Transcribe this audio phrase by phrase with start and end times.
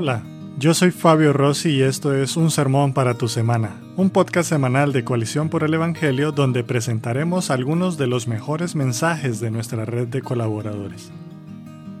[0.00, 0.22] Hola,
[0.60, 4.92] yo soy Fabio Rossi y esto es Un Sermón para tu Semana, un podcast semanal
[4.92, 10.06] de Coalición por el Evangelio donde presentaremos algunos de los mejores mensajes de nuestra red
[10.06, 11.10] de colaboradores.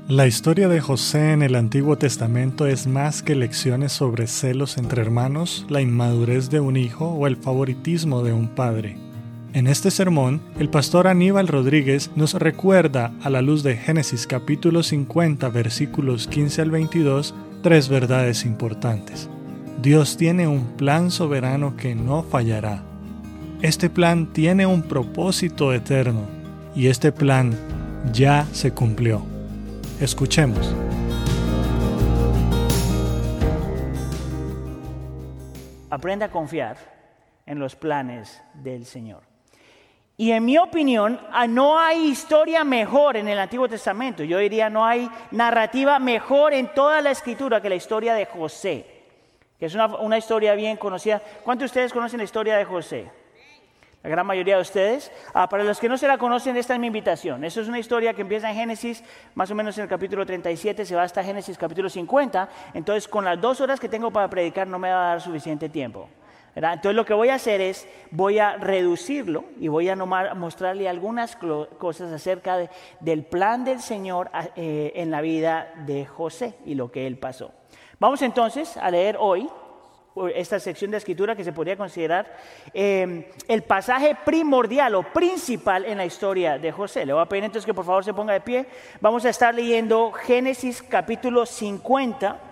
[0.06, 5.02] La historia de José en el Antiguo Testamento es más que lecciones sobre celos entre
[5.02, 8.96] hermanos, la inmadurez de un hijo o el favoritismo de un padre.
[9.54, 14.84] En este sermón, el pastor Aníbal Rodríguez nos recuerda, a la luz de Génesis capítulo
[14.84, 19.28] 50 versículos 15 al 22, tres verdades importantes.
[19.80, 22.82] Dios tiene un plan soberano que no fallará.
[23.62, 26.22] Este plan tiene un propósito eterno
[26.74, 27.56] y este plan
[28.12, 29.22] ya se cumplió.
[30.00, 30.74] Escuchemos.
[35.90, 36.76] Aprenda a confiar
[37.46, 39.27] en los planes del Señor.
[40.20, 44.24] Y en mi opinión, ah, no hay historia mejor en el Antiguo Testamento.
[44.24, 48.84] Yo diría, no hay narrativa mejor en toda la escritura que la historia de José,
[49.60, 51.22] que es una, historia bien conocida.
[51.44, 53.08] ¿Cuántos de ustedes conocen la historia de José?
[54.02, 55.12] La gran mayoría de ustedes.
[55.34, 57.44] Ah, para los que no se la conocen, esta es mi invitación.
[57.44, 59.04] Eso es una historia que empieza en Génesis,
[59.36, 62.48] más o menos en el capítulo 37, se va hasta Génesis capítulo 50.
[62.74, 65.68] Entonces, con las dos horas que tengo para predicar, no me va a dar suficiente
[65.68, 66.08] tiempo.
[66.54, 71.36] Entonces lo que voy a hacer es, voy a reducirlo y voy a mostrarle algunas
[71.36, 72.68] cosas acerca
[73.00, 77.52] del plan del Señor eh, en la vida de José y lo que él pasó.
[78.00, 79.48] Vamos entonces a leer hoy
[80.34, 82.26] esta sección de escritura que se podría considerar
[82.72, 87.06] em, el pasaje primordial o principal en la historia de José.
[87.06, 88.66] Le voy a pedir entonces que por favor se ponga de pie.
[89.00, 92.47] Vamos a estar leyendo Génesis capítulo 50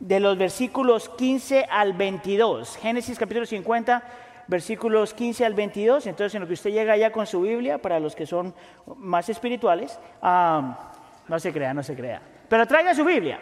[0.00, 2.76] de los versículos 15 al 22.
[2.76, 4.02] Génesis capítulo 50,
[4.46, 6.06] versículos 15 al 22.
[6.06, 8.54] Entonces, en lo que usted llega ya con su Biblia, para los que son
[8.96, 12.20] más espirituales, no se crea, no se crea.
[12.48, 13.40] Pero traiga su Biblia.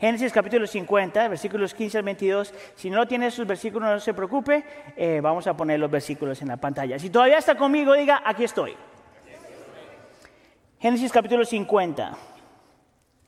[0.00, 2.52] Génesis capítulo 50, versículos 15 al 22.
[2.74, 4.64] Si no tiene sus versículos, no se preocupe,
[4.96, 6.98] eh, vamos a poner los versículos en la pantalla.
[6.98, 8.74] Si todavía está conmigo, diga, aquí estoy.
[10.80, 12.31] Génesis capítulo 50.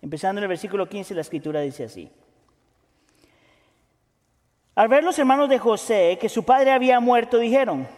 [0.05, 2.11] Empezando en el versículo 15, la escritura dice así.
[4.75, 7.89] Al ver los hermanos de José que su padre había muerto, dijeron,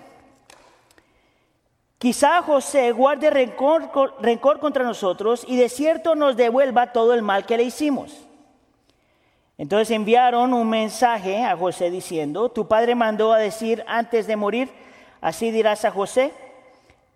[1.99, 3.91] quizá José guarde rencor,
[4.21, 8.17] rencor, contra nosotros y de cierto nos devuelva todo el mal que le hicimos.
[9.59, 14.71] Entonces enviaron un mensaje a José diciendo, tu padre mandó a decir antes de morir,
[15.21, 16.33] así dirás a José,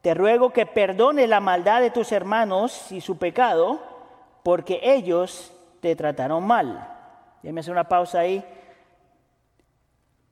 [0.01, 3.90] te ruego que perdone la maldad de tus hermanos y su pecado
[4.43, 6.89] porque ellos te trataron mal.
[7.43, 8.45] Déjeme hacer una pausa ahí.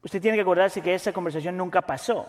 [0.03, 2.27] Usted tiene que acordarse que esa conversación nunca pasó.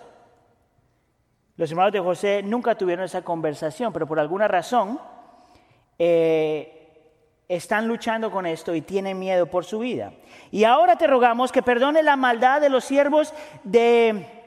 [1.56, 5.00] Los hermanos de José nunca tuvieron esa conversación, pero por alguna razón
[5.98, 6.80] eh,
[7.50, 10.14] están luchando con esto y tienen miedo por su vida.
[10.52, 14.39] Y ahora te rogamos que perdone la maldad de los siervos de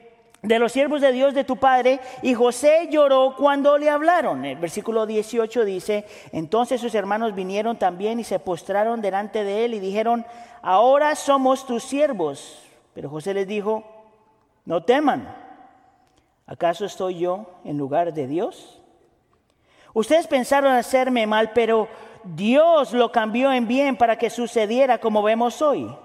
[0.43, 4.43] de los siervos de Dios de tu padre, y José lloró cuando le hablaron.
[4.43, 9.73] El versículo 18 dice, entonces sus hermanos vinieron también y se postraron delante de él
[9.73, 10.25] y dijeron,
[10.61, 12.61] ahora somos tus siervos.
[12.93, 13.85] Pero José les dijo,
[14.65, 15.33] no teman,
[16.45, 18.81] ¿acaso estoy yo en lugar de Dios?
[19.93, 21.87] Ustedes pensaron hacerme mal, pero
[22.25, 25.95] Dios lo cambió en bien para que sucediera como vemos hoy.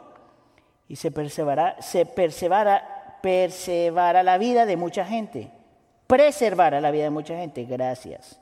[0.86, 5.50] Y se perseverará, se perseverará a la vida de mucha gente.
[6.06, 7.64] Preservar la vida de mucha gente.
[7.64, 8.40] Gracias.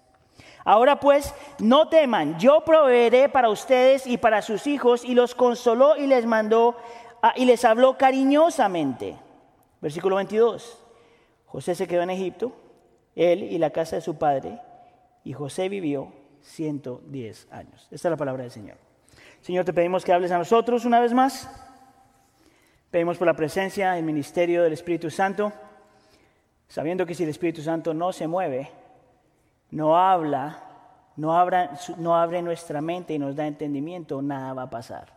[0.64, 5.97] Ahora pues, no teman, yo proveeré para ustedes y para sus hijos, y los consoló
[5.97, 6.76] y les mandó
[7.22, 9.16] ah, y les habló cariñosamente.
[9.81, 10.82] Versículo 22.
[11.47, 12.53] José se quedó en Egipto,
[13.15, 14.60] él y la casa de su padre,
[15.22, 17.82] y José vivió 110 años.
[17.92, 18.76] Esta es la palabra del Señor.
[19.41, 21.48] Señor, te pedimos que hables a nosotros una vez más.
[22.96, 25.52] Pedimos por la presencia y ministerio del Espíritu Santo,
[26.66, 28.70] sabiendo que si el Espíritu Santo no se mueve,
[29.70, 30.62] no habla,
[31.16, 31.47] no,
[31.98, 35.12] no abre nuestra mente y nos da entendimiento, nada va a pasar.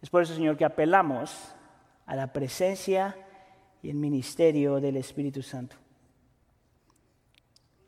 [0.00, 1.54] Es por eso, Señor, que apelamos
[2.06, 3.14] a la presencia
[3.82, 5.76] y el ministerio del Espíritu Santo.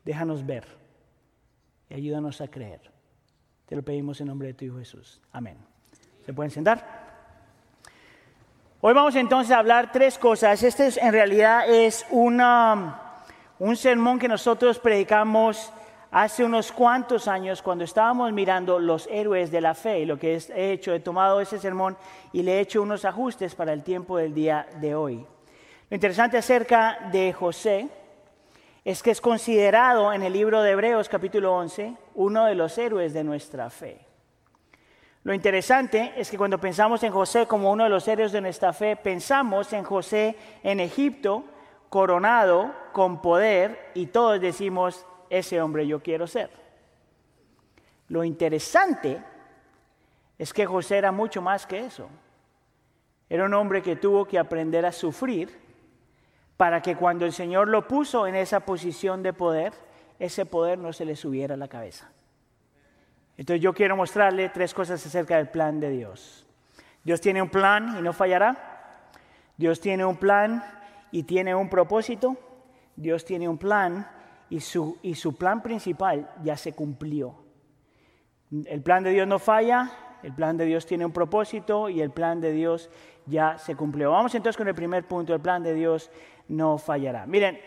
[0.05, 0.67] Déjanos ver
[1.89, 2.91] y ayúdanos a creer.
[3.65, 5.19] Te lo pedimos en nombre de tu Hijo Jesús.
[5.31, 5.57] Amén.
[6.23, 7.02] ¿Se pueden sentar?
[8.85, 10.61] Hoy vamos entonces a hablar tres cosas.
[10.61, 12.99] Este en realidad es una,
[13.57, 15.71] un sermón que nosotros predicamos
[16.11, 20.01] hace unos cuantos años cuando estábamos mirando los héroes de la fe.
[20.01, 21.95] Y lo que he hecho, he tomado ese sermón
[22.33, 25.25] y le he hecho unos ajustes para el tiempo del día de hoy.
[25.89, 27.87] Lo interesante acerca de José
[28.83, 33.13] es que es considerado en el libro de Hebreos capítulo 11 uno de los héroes
[33.13, 34.12] de nuestra fe.
[35.23, 38.73] Lo interesante es que cuando pensamos en José como uno de los héroes de nuestra
[38.73, 41.45] fe, pensamos en José en Egipto,
[41.87, 46.49] coronado, con poder, y todos decimos, ese hombre yo quiero ser.
[48.09, 49.23] Lo interesante
[50.37, 52.09] es que José era mucho más que eso.
[53.29, 55.57] Era un hombre que tuvo que aprender a sufrir
[56.57, 59.73] para que cuando el Señor lo puso en esa posición de poder,
[60.19, 62.11] ese poder no se le subiera a la cabeza.
[63.37, 66.45] Entonces yo quiero mostrarle tres cosas acerca del plan de Dios.
[67.03, 69.09] Dios tiene un plan y no fallará.
[69.57, 70.63] Dios tiene un plan
[71.11, 72.37] y tiene un propósito.
[72.95, 74.07] Dios tiene un plan
[74.49, 77.43] y su, y su plan principal ya se cumplió.
[78.65, 79.91] El plan de Dios no falla,
[80.21, 82.89] el plan de Dios tiene un propósito y el plan de Dios
[83.25, 84.11] ya se cumplió.
[84.11, 86.11] Vamos entonces con el primer punto, el plan de Dios
[86.47, 87.25] no fallará.
[87.25, 87.59] Miren,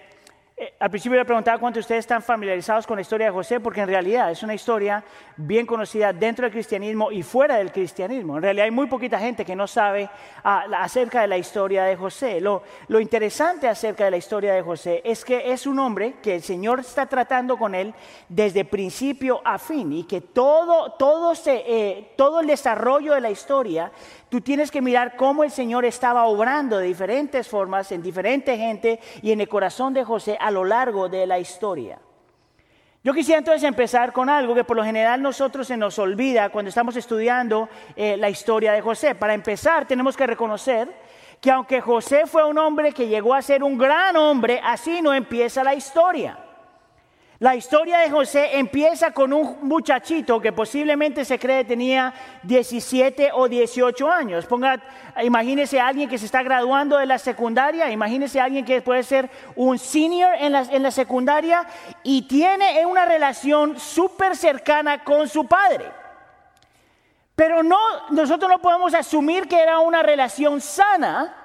[0.59, 3.61] eh, al principio le preguntaba cuántos de ustedes están familiarizados con la historia de José,
[3.61, 5.05] porque en realidad es una historia
[5.37, 8.37] bien conocida dentro del cristianismo y fuera del cristianismo.
[8.37, 10.09] En realidad hay muy poquita gente que no sabe
[10.43, 12.41] ah, acerca de la historia de José.
[12.41, 12.63] Lo,
[12.99, 16.81] interesante acerca de la historia de José es que es un hombre que el Señor
[16.81, 17.93] está tratando con él
[18.31, 23.93] desde principio a fin y que todo, todo, eh, todo el desarrollo de la historia
[24.29, 28.99] Tú tienes que mirar cómo el Señor estaba obrando de diferentes formas en diferente gente
[29.23, 32.01] y en el corazón de José a lo largo de la historia.
[33.05, 36.71] Yo quisiera entonces empezar con algo que por lo general nosotros se nos olvida cuando
[36.71, 39.15] estamos estudiando eh, la historia de José.
[39.15, 40.93] Para empezar tenemos que reconocer
[41.41, 45.15] que aunque José fue un hombre que llegó a ser un gran hombre, así no
[45.15, 46.46] empieza la historia.
[47.39, 53.47] La historia de José empieza con un muchachito que posiblemente se cree tenía 17 o
[53.47, 54.47] 18 años.
[54.47, 54.81] Ponga,
[55.23, 59.03] imagínese a alguien que se está graduando de la secundaria, imagínese a alguien que puede
[59.03, 61.67] ser un senior en la, en la secundaria
[62.03, 65.93] y tiene una relación súper cercana con su padre.
[67.35, 67.79] Pero no,
[68.13, 71.36] nosotros no podemos asumir que era una relación sana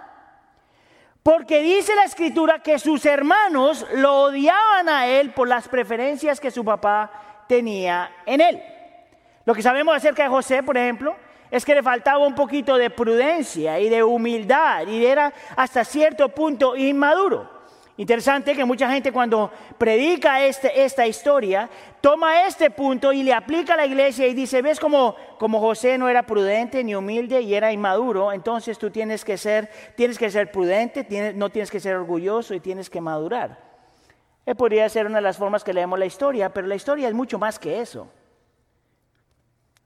[1.24, 6.50] porque dice la escritura que sus hermanos lo odiaban a él por las preferencias que
[6.50, 8.64] su papá tenía en él.
[9.46, 11.16] Lo que sabemos acerca de José, por ejemplo,
[11.52, 16.30] es que le faltaba un poquito de prudencia y de humildad y era hasta cierto
[16.30, 17.51] punto inmaduro.
[18.02, 21.70] Interesante que mucha gente cuando predica este, esta historia
[22.02, 26.00] toma este punto y le aplica a la iglesia y dice, ves como, como José
[26.00, 30.32] no era prudente ni humilde y era inmaduro, entonces tú tienes que ser, tienes que
[30.32, 31.06] ser prudente,
[31.36, 33.60] no tienes que ser orgulloso y tienes que madurar.
[34.48, 37.14] Él podría ser una de las formas que leemos la historia, pero la historia es
[37.14, 38.08] mucho más que eso.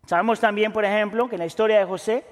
[0.06, 2.24] Sabemos también, por ejemplo, que en la historia de José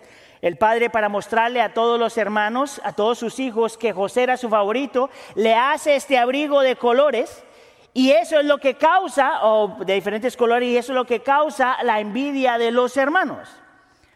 [0.44, 4.36] el padre, para mostrarle a todos los hermanos, a todos sus hijos, que José era
[4.36, 7.46] su favorito, le hace este abrigo de colores.
[7.94, 11.22] Y eso es lo que causa, o de diferentes colores, y eso es lo que
[11.22, 13.48] causa la envidia de los hermanos.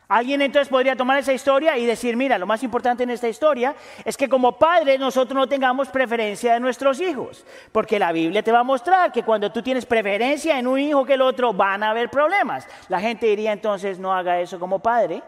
[0.10, 3.74] Alguien entonces podría tomar esa historia y decir, mira, lo más importante en esta historia
[4.04, 8.52] es que como padres nosotros no tengamos preferencia de nuestros hijos, porque la Biblia te
[8.52, 11.84] va a mostrar que cuando tú tienes preferencia en un hijo que el otro van
[11.84, 12.68] a haber problemas.
[12.90, 15.24] La gente diría entonces, no haga eso como padre,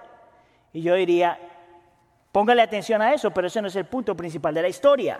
[0.73, 1.39] y yo diría,
[2.31, 5.19] póngale atención a eso, pero ese no es el punto principal de la historia.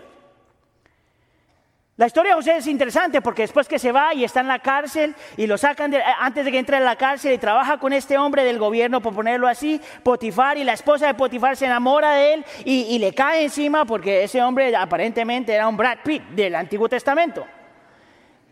[2.00, 4.60] La historia de José es interesante porque después que se va y está en la
[4.60, 8.16] cárcel y lo sacan antes de que entre a la cárcel y trabaja con este
[8.16, 12.32] hombre del gobierno, por ponerlo así, Potifar, y la esposa de Potifar se enamora de
[12.32, 16.54] él y, y le cae encima porque ese hombre aparentemente era un Brad Pitt del
[16.54, 17.46] Antiguo Testamento.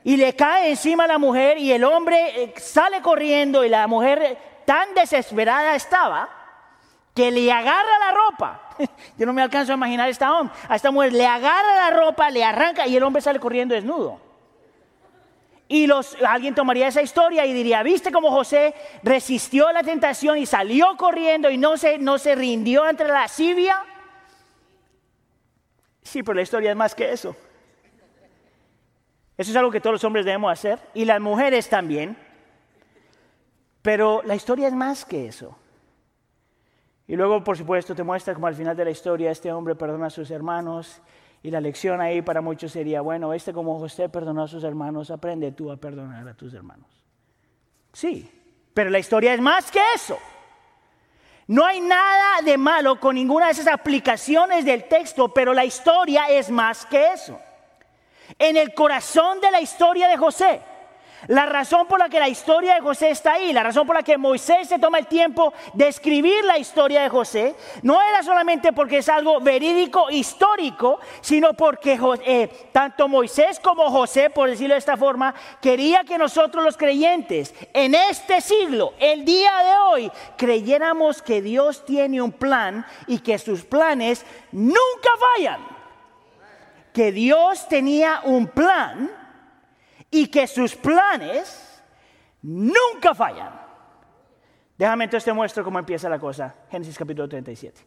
[0.04, 3.86] Y le cae encima a la mujer y el hombre eh, sale corriendo y la
[3.86, 4.36] mujer
[4.66, 6.37] tan desesperada estaba
[7.18, 8.60] que le agarra la ropa.
[9.18, 10.30] Yo no me alcanzo a imaginar a esta,
[10.68, 14.20] a esta mujer, le agarra la ropa, le arranca y el hombre sale corriendo desnudo.
[15.66, 18.72] Y los, alguien tomaría esa historia y diría, ¿viste cómo José
[19.02, 23.82] resistió la tentación y salió corriendo y no se, no se rindió ante la lascivia?
[26.00, 27.34] Sí, pero la historia es más que eso.
[29.36, 32.16] Eso es algo que todos los hombres debemos hacer y las mujeres también.
[33.82, 35.58] Pero la historia es más que eso.
[37.08, 40.06] Y luego, por supuesto, te muestra como al final de la historia este hombre perdona
[40.06, 41.00] a sus hermanos.
[41.42, 45.10] Y la lección ahí para muchos sería, bueno, este como José perdonó a sus hermanos,
[45.10, 46.86] aprende tú a perdonar a tus hermanos.
[47.94, 48.30] Sí,
[48.74, 50.18] pero la historia es más que eso.
[51.46, 56.28] No hay nada de malo con ninguna de esas aplicaciones del texto, pero la historia
[56.28, 57.40] es más que eso.
[58.38, 60.60] En el corazón de la historia de José
[61.26, 64.02] La razón por la que la historia de José está ahí, la razón por la
[64.02, 68.72] que Moisés se toma el tiempo de escribir la historia de José, no era solamente
[68.72, 74.78] porque es algo verídico, histórico, sino porque eh, tanto Moisés como José, por decirlo de
[74.78, 81.20] esta forma, quería que nosotros los creyentes en este siglo, el día de hoy, creyéramos
[81.20, 85.66] que Dios tiene un plan y que sus planes nunca fallan.
[86.92, 89.17] Que Dios tenía un plan
[90.10, 91.82] y que sus planes
[92.42, 93.68] nunca fallan.
[94.76, 96.54] Déjame entonces te muestro cómo empieza la cosa.
[96.70, 97.80] Génesis capítulo 37.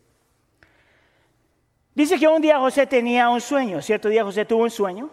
[1.93, 5.09] Dice que un día José tenía un sueño, cierto día José tuvo un sueño,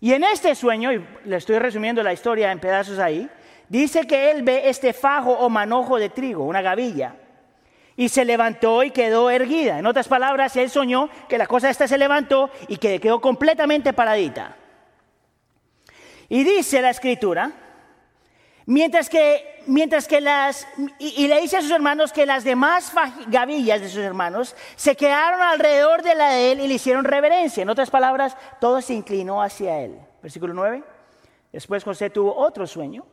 [0.00, 3.28] y en este sueño, y le estoy resumiendo la historia en pedazos ahí,
[3.68, 7.16] dice que él ve este fajo o manojo de trigo, una gavilla,
[7.96, 9.78] y se levantó y quedó erguida.
[9.78, 13.92] En otras palabras, él soñó que la cosa esta se levantó y que quedó completamente
[13.92, 14.56] paradita.
[16.28, 17.52] Y dice la escritura,
[18.66, 20.66] mientras que, mientras que las,
[20.98, 22.92] y, le dice a sus hermanos que las demás
[23.28, 27.62] gavillas de sus hermanos se quedaron alrededor de la de él y le hicieron reverencia.
[27.62, 29.98] En otras palabras, todo se inclinó hacia él.
[30.22, 30.82] Versículo 9.
[31.52, 33.04] Después José tuvo otro sueño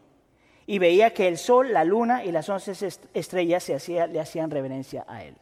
[0.65, 2.71] y veía que el sol, la luna y las once
[3.13, 5.35] estrellas se le hacían reverencia a él.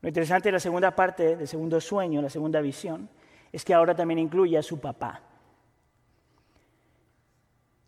[0.00, 3.08] Lo interesante de la segunda parte del segundo sueño, la segunda visión,
[3.52, 5.20] es que ahora también incluye a su papá.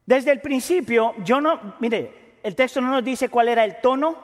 [0.07, 4.17] Desde el principio, yo no, mire, el texto no nos dice cuál era el tono,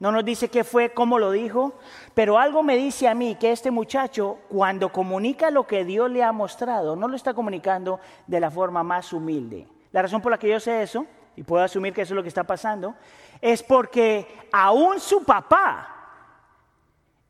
[0.00, 1.78] no nos dice qué fue, cómo lo dijo,
[2.12, 6.22] pero algo me dice a mí que este muchacho, cuando comunica lo que Dios le
[6.22, 9.66] ha mostrado, no lo está comunicando de la forma más humilde.
[9.92, 12.22] La razón por la que yo sé eso, y puedo asumir que eso es lo
[12.22, 12.94] que está pasando,
[13.40, 15.88] es porque aún su papá,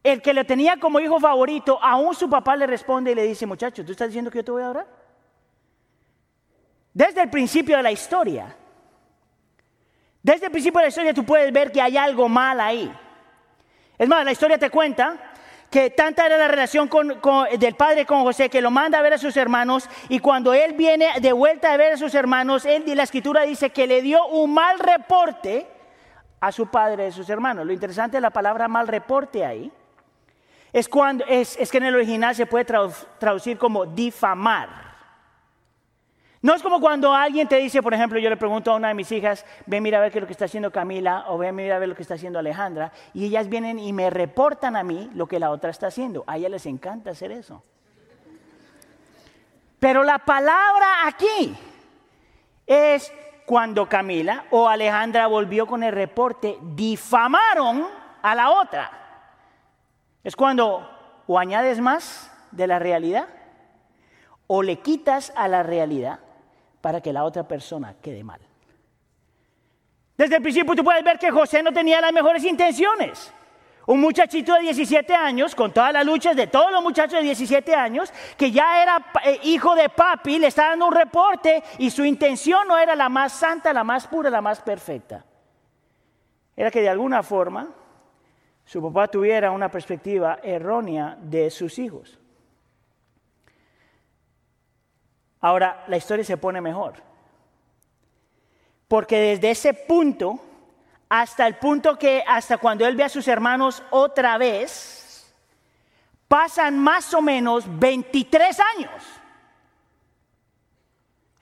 [0.02, 3.46] el que le tenía como hijo favorito, aún su papá le responde y le dice,
[3.46, 5.03] muchacho, ¿tú estás diciendo que yo te voy a orar?
[6.94, 8.56] Desde el principio de la historia.
[10.22, 12.90] Desde el principio de la historia tú puedes ver que hay algo mal ahí.
[13.98, 15.34] Es más, la historia te cuenta
[15.70, 16.88] que tanta era la relación
[17.58, 20.74] del padre con José que lo manda a ver a sus hermanos y cuando él
[20.74, 24.24] viene de vuelta a ver a sus hermanos, él, la escritura dice que le dio
[24.28, 25.66] un mal reporte
[26.40, 27.66] a su padre a sus hermanos.
[27.66, 29.72] Lo interesante de la palabra mal reporte ahí
[30.72, 34.93] es, cuando, es, que en el original se puede traducir como difamar.
[36.44, 38.94] No es como cuando alguien te dice, por ejemplo, yo le pregunto a una de
[38.94, 41.54] mis hijas, ven mira a ver qué es lo que está haciendo Camila o ven
[41.54, 44.82] mira a ver lo que está haciendo Alejandra, y ellas vienen y me reportan a
[44.82, 46.22] mí lo que la otra está haciendo.
[46.26, 47.62] A ellas les encanta hacer eso.
[49.80, 51.56] Pero la palabra aquí
[52.66, 53.10] es
[53.46, 57.86] cuando Camila o Alejandra volvió con el reporte, difamaron
[58.20, 58.90] a la otra.
[60.22, 60.90] Es cuando
[61.26, 63.28] o añades más de la realidad
[64.46, 66.18] o le quitas a la realidad
[66.84, 68.38] para que la otra persona quede mal.
[70.18, 73.32] Desde el principio tú puedes ver que José no tenía las mejores intenciones.
[73.86, 77.74] Un muchachito de 17 años, con todas las luchas de todos los muchachos de 17
[77.74, 82.04] años, que ya era eh, hijo de papi, le está dando un reporte y su
[82.04, 85.24] intención no era la más santa, la más pura, la más perfecta.
[86.54, 87.66] Era que de alguna forma
[88.62, 92.18] su papá tuviera una perspectiva errónea de sus hijos.
[95.44, 96.94] Ahora la historia se pone mejor.
[98.88, 100.40] Porque desde ese punto
[101.06, 105.30] hasta el punto que hasta cuando él ve a sus hermanos otra vez,
[106.28, 109.04] pasan más o menos 23 años.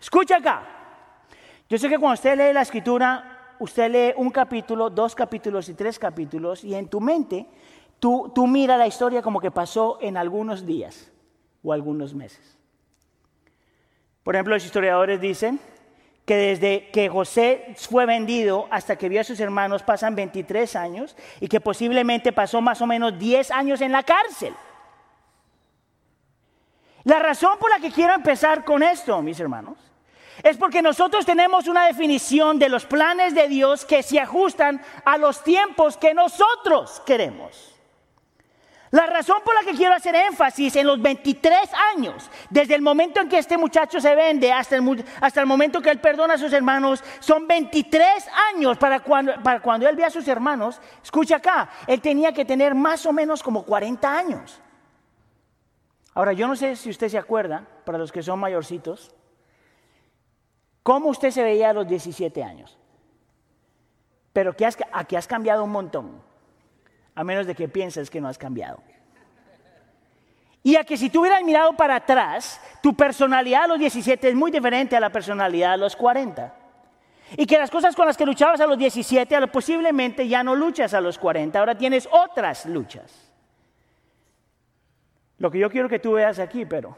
[0.00, 0.64] Escucha acá.
[1.68, 5.74] Yo sé que cuando usted lee la escritura, usted lee un capítulo, dos capítulos y
[5.74, 7.46] tres capítulos, y en tu mente
[8.00, 11.08] tú, tú miras la historia como que pasó en algunos días
[11.62, 12.58] o algunos meses.
[14.22, 15.60] Por ejemplo, los historiadores dicen
[16.24, 21.16] que desde que José fue vendido hasta que vio a sus hermanos pasan 23 años
[21.40, 24.54] y que posiblemente pasó más o menos 10 años en la cárcel.
[27.04, 29.76] La razón por la que quiero empezar con esto, mis hermanos,
[30.44, 35.18] es porque nosotros tenemos una definición de los planes de Dios que se ajustan a
[35.18, 37.71] los tiempos que nosotros queremos.
[38.92, 41.58] La razón por la que quiero hacer énfasis en los 23
[41.94, 45.98] años, desde el momento en que este muchacho se vende hasta el, momento que él
[45.98, 50.28] perdona a sus hermanos, son 23 años para cuando, para cuando él ve a sus
[50.28, 50.78] hermanos.
[51.02, 54.60] Escucha acá, él tenía que tener más o menos como 40 años.
[56.12, 59.10] Ahora, yo no sé si usted se acuerda, para los que son mayorcitos,
[60.82, 62.76] cómo usted se veía a los 17 años.
[64.34, 66.31] Pero que aquí has cambiado un montón
[67.14, 68.82] a menos de que pienses que no has cambiado.
[70.62, 74.34] Y a que si tú hubieras mirado para atrás, tu personalidad a los 17 es
[74.34, 76.54] muy diferente a la personalidad a los 40.
[77.36, 80.94] Y que las cosas con las que luchabas a los 17, posiblemente ya no luchas
[80.94, 83.32] a los 40, ahora tienes otras luchas.
[85.38, 86.96] Lo que yo quiero que tú veas aquí, pero,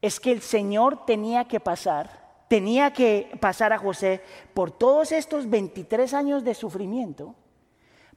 [0.00, 4.22] es que el Señor tenía que pasar, tenía que pasar a José
[4.54, 7.34] por todos estos 23 años de sufrimiento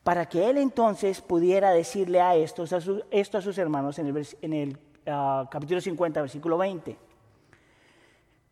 [0.04, 2.80] para que él entonces pudiera decirle a estos, a
[3.10, 6.98] esto a sus hermanos en el, ah, capítulo 50, versículo 20.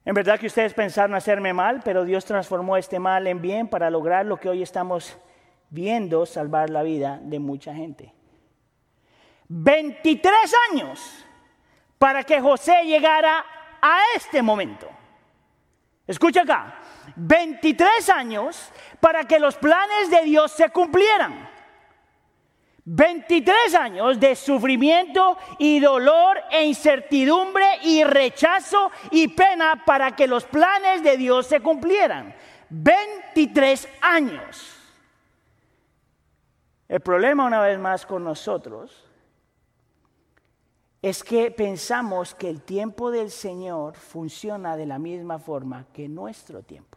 [0.04, 3.90] En verdad que ustedes pensaron hacerme mal, pero Dios transformó este mal en bien para
[3.90, 5.18] lograr lo que hoy estamos
[5.70, 8.14] viendo, salvar la vida de mucha gente.
[9.50, 10.34] 23
[10.72, 11.26] años
[12.00, 13.46] para que José llegara
[13.82, 14.88] a este momento.
[16.08, 16.81] Escucha acá,
[17.16, 21.50] 23 años para que los planes de Dios se cumplieran.
[22.84, 30.46] 23 años de sufrimiento y dolor e incertidumbre y rechazo y pena para que los
[30.46, 32.34] planes de Dios se cumplieran.
[32.70, 34.78] 23 años.
[36.88, 39.06] El problema una vez más con nosotros
[41.02, 46.64] es que pensamos que el tiempo del Señor funciona de la misma forma que nuestro
[46.64, 46.91] tiempo.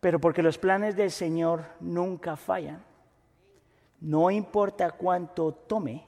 [0.00, 2.84] Pero porque los planes del Señor nunca fallan,
[4.00, 6.06] no importa cuánto tome,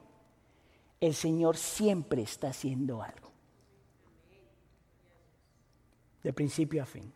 [1.01, 3.31] el Señor siempre está haciendo algo.
[6.23, 7.13] De principio a fin.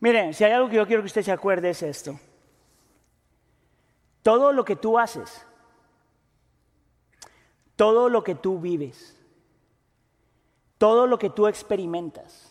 [0.00, 2.18] Miren, si hay algo que yo quiero que usted se acuerde es esto.
[4.22, 5.46] Todo lo que tú haces,
[7.76, 9.18] todo lo que tú vives,
[10.78, 12.49] todo lo que tú experimentas,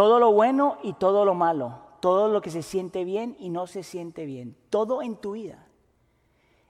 [0.00, 3.66] todo lo bueno y todo lo malo, todo lo que se siente bien y no
[3.66, 5.66] se siente bien, todo en tu vida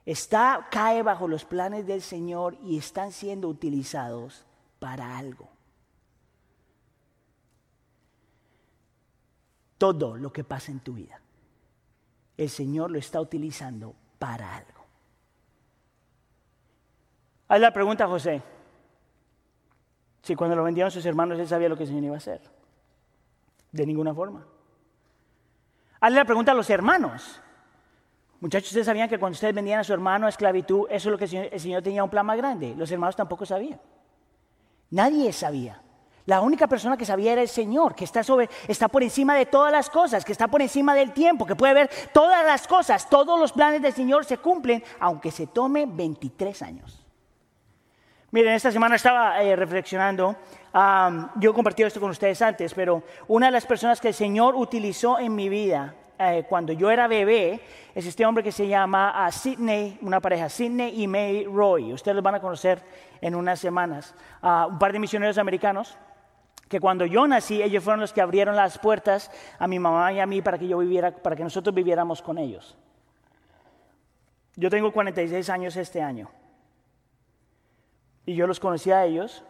[0.05, 4.45] está cae bajo los planes del Señor y están siendo utilizados
[4.79, 5.47] para algo.
[9.77, 11.21] Todo lo que pasa en tu vida
[12.35, 14.85] el Señor lo está utilizando para algo.
[17.47, 18.43] Haz la pregunta José.
[20.21, 22.60] Si cuando lo vendieron sus hermanos él sabía lo que el Señor iba a hacer.
[23.71, 24.45] De ninguna forma.
[25.99, 27.41] Hazle la pregunta a los hermanos.
[28.39, 31.17] Muchachos, ustedes sabían que cuando ustedes vendían a su hermano a esclavitud, eso es lo
[31.17, 32.73] que el Señor, el Señor tenía un plan más grande.
[32.75, 33.79] Los hermanos tampoco sabían.
[34.89, 35.81] Nadie sabía.
[36.25, 39.45] La única persona que sabía era el Señor, que está, sobre, está por encima de
[39.45, 43.09] todas las cosas, que está por encima del tiempo, que puede ver todas las cosas.
[43.09, 47.00] Todos los planes del Señor se cumplen, aunque se tome 23 años.
[48.31, 50.37] Miren, esta semana estaba eh, reflexionando,
[51.35, 54.55] yo he compartido esto con ustedes antes, pero una de las personas que el Señor
[54.55, 57.59] utilizó en mi vida eh, cuando yo era bebé
[57.93, 61.91] es este hombre que se llama uh, Sidney, una pareja, Sidney y May Roy.
[61.91, 62.81] Ustedes los van a conocer
[63.19, 64.15] en unas semanas.
[64.41, 65.97] Ah, un par de misioneros americanos
[66.69, 70.21] que cuando yo nací, ellos fueron los que abrieron las puertas a mi mamá y
[70.21, 72.77] a mí para que yo viviera, para que nosotros viviéramos con ellos.
[74.55, 76.29] Yo tengo 46 años este año.
[78.31, 79.43] Y yo los conocí a ellos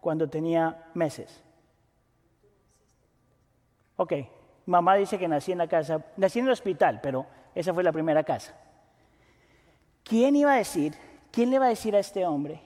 [0.00, 1.42] cuando tenía meses.
[3.96, 4.12] Ok,
[4.66, 7.90] mamá dice que nací en la casa, nací en el hospital, pero esa fue la
[7.90, 8.54] primera casa.
[10.04, 10.94] ¿Quién iba a decir,
[11.32, 12.62] quién le iba a decir a este hombre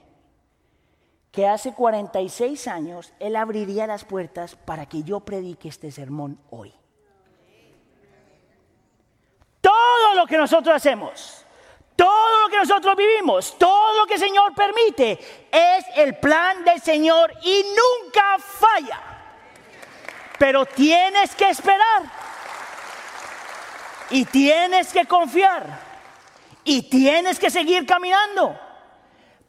[1.31, 6.75] que hace 46 años Él abriría las puertas para que yo predique este sermón hoy.
[9.63, 11.32] Todo lo que nosotros hacemos,
[12.03, 15.13] todo lo que nosotros vivimos, todo lo que el Señor permite,
[15.53, 19.01] es el plan del Señor y nunca falla.
[20.37, 22.03] Pero tienes que esperar
[24.11, 25.65] y tienes que confiar
[26.65, 28.59] y tienes que seguir caminando.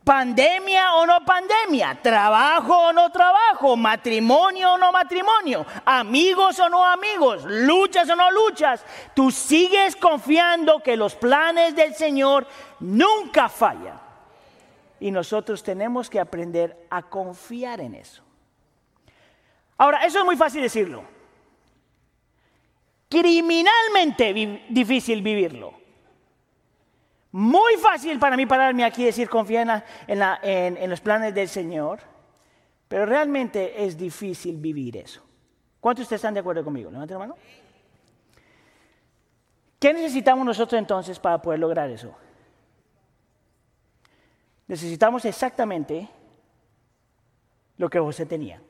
[0.04, 6.84] Pandemia o no pandemia, trabajo o no trabajo, matrimonio o no matrimonio, amigos o no
[6.84, 8.86] amigos, luchas o no luchas,
[9.16, 12.46] tú sigues confiando que los planes del Señor
[12.82, 13.98] nunca fallan.
[15.00, 18.24] Y nosotros tenemos que aprender a confiar en eso.
[19.78, 21.04] Ahora, eso es muy fácil decirlo.
[23.10, 24.34] Criminalmente
[24.70, 25.83] difícil vivirlo.
[27.34, 32.00] Muy fácil para mí pararme aquí y decir confía en, los planes del Señor,
[32.88, 35.24] pero realmente es difícil vivir eso.
[35.80, 36.92] ¿Cuántos de ustedes están de acuerdo conmigo?
[36.92, 37.36] Levanten la mano.
[39.80, 42.14] ¿Qué necesitamos nosotros entonces para poder lograr eso?
[44.68, 46.08] Necesitamos exactamente
[47.78, 48.62] lo que José tenía.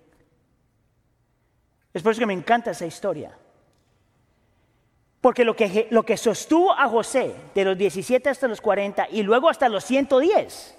[1.94, 3.38] Es por eso que me encanta esa historia.
[5.24, 9.24] Porque lo que, lo que sostuvo a José de los 17 hasta los 40 y
[9.24, 10.78] luego hasta los 110,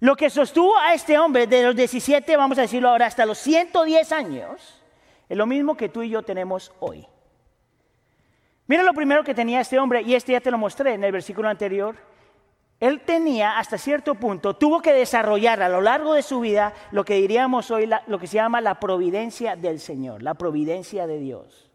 [0.00, 3.38] lo que sostuvo a este hombre de los 17, vamos a decirlo ahora, hasta los
[3.38, 4.82] 110 años,
[5.28, 7.06] es lo mismo que tú y yo tenemos hoy.
[8.66, 11.12] Mira lo primero que tenía este hombre, y este ya te lo mostré en el
[11.12, 11.94] versículo anterior.
[12.80, 17.04] Él tenía hasta cierto punto, tuvo que desarrollar a lo largo de su vida lo
[17.04, 21.71] que diríamos hoy, lo que se llama la providencia del Señor, la providencia de Dios.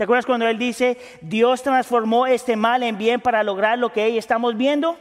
[0.00, 4.04] ¿Te acuerdas cuando él dice, Dios transformó este mal en bien para lograr lo que
[4.04, 4.96] hoy estamos viendo?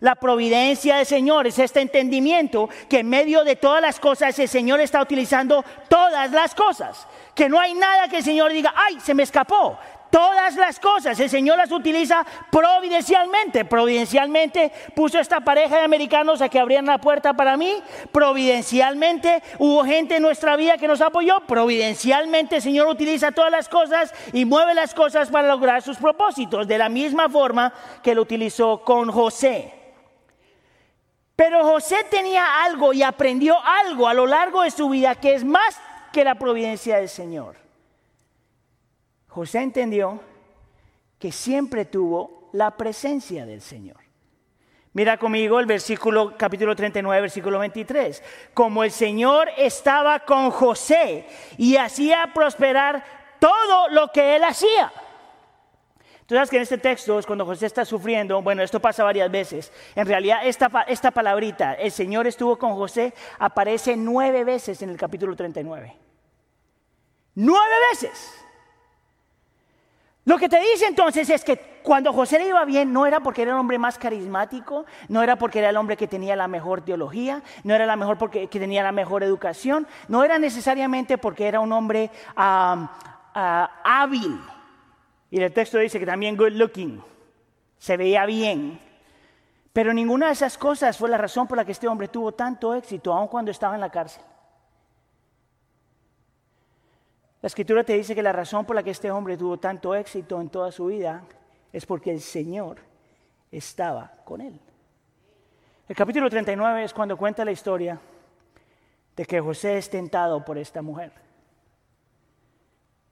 [0.00, 4.48] La providencia del Señor es este entendimiento que en medio de todas las cosas el
[4.48, 7.06] Señor está utilizando todas las cosas.
[7.34, 9.78] Que no hay nada que el Señor diga, ay, se me escapó.
[10.10, 13.64] Todas las cosas el Señor las utiliza providencialmente.
[13.64, 17.82] Providencialmente puso esta pareja de americanos a que abrieran la puerta para mí.
[18.10, 21.40] Providencialmente hubo gente en nuestra vida que nos apoyó.
[21.40, 26.66] Providencialmente el Señor utiliza todas las cosas y mueve las cosas para lograr sus propósitos.
[26.66, 29.74] De la misma forma que lo utilizó con José.
[31.36, 35.44] Pero José tenía algo y aprendió algo a lo largo de su vida que es
[35.44, 35.78] más
[36.12, 37.67] que la providencia del Señor.
[39.38, 40.18] José entendió
[41.16, 43.98] que siempre tuvo la presencia del Señor.
[44.94, 48.20] Mira conmigo el versículo capítulo 39, versículo 23.
[48.52, 51.24] Como el Señor estaba con José
[51.56, 53.04] y hacía prosperar
[53.38, 54.92] todo lo que él hacía.
[56.26, 59.30] Tú sabes que en este texto es cuando José está sufriendo, bueno, esto pasa varias
[59.30, 59.72] veces.
[59.94, 64.96] En realidad, esta, esta palabrita, el Señor estuvo con José, aparece nueve veces en el
[64.96, 65.96] capítulo 39.
[67.36, 68.47] Nueve veces.
[70.28, 73.40] Lo que te dice entonces es que cuando José le iba bien no era porque
[73.40, 76.82] era el hombre más carismático, no era porque era el hombre que tenía la mejor
[76.82, 81.48] teología, no era la mejor porque que tenía la mejor educación, no era necesariamente porque
[81.48, 82.10] era un hombre
[83.34, 84.38] hábil
[85.30, 87.02] y el texto dice que también good looking,
[87.78, 88.78] se veía bien.
[89.72, 92.74] Pero ninguna de esas cosas fue la razón por la que este hombre tuvo tanto
[92.74, 94.22] éxito, aun cuando estaba en la cárcel.
[97.40, 100.40] La escritura te dice que la razón por la que este hombre tuvo tanto éxito
[100.40, 101.22] en toda su vida
[101.72, 102.78] es porque el Señor
[103.52, 104.58] estaba con él.
[105.88, 107.98] El capítulo 39 es cuando cuenta la historia
[109.16, 111.12] de que José es tentado por esta mujer.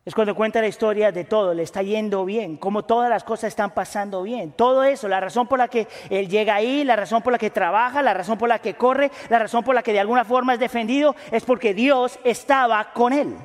[0.05, 3.49] Es cuando cuenta la historia de todo, le está yendo bien, cómo todas las cosas
[3.49, 4.53] están pasando bien.
[4.53, 7.51] Todo eso, la razón por la que él llega ahí, la razón por la que
[7.51, 10.55] trabaja, la razón por la que corre, la razón por la que de alguna forma
[10.55, 13.37] es defendido, es porque Dios estaba con él.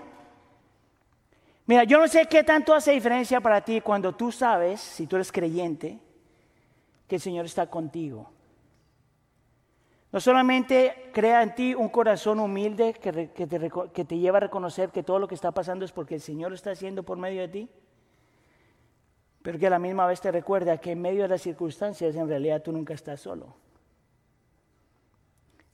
[1.65, 5.15] Mira, yo no sé qué tanto hace diferencia para ti cuando tú sabes, si tú
[5.15, 5.99] eres creyente,
[7.07, 8.31] que el Señor está contigo.
[10.11, 15.19] No solamente crea en ti un corazón humilde que, te, lleva a reconocer que todo
[15.19, 17.69] lo que está pasando es porque el Señor lo está haciendo por medio de ti,
[19.41, 22.27] pero que a la misma vez te recuerda que en medio de las circunstancias en
[22.27, 23.55] realidad tú nunca estás solo.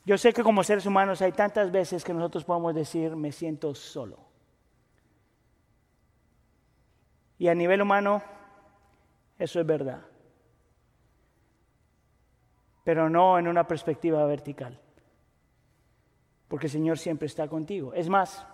[0.06, 3.74] Yo sé que como seres humanos hay tantas veces que nosotros podemos decir me siento
[3.74, 4.27] solo.
[7.38, 8.22] Y a nivel humano
[9.38, 10.02] eso es verdad
[12.88, 14.80] pero no en una perspectiva vertical.
[16.48, 17.94] Porque el Señor siempre está contigo.
[17.94, 18.48] Es más,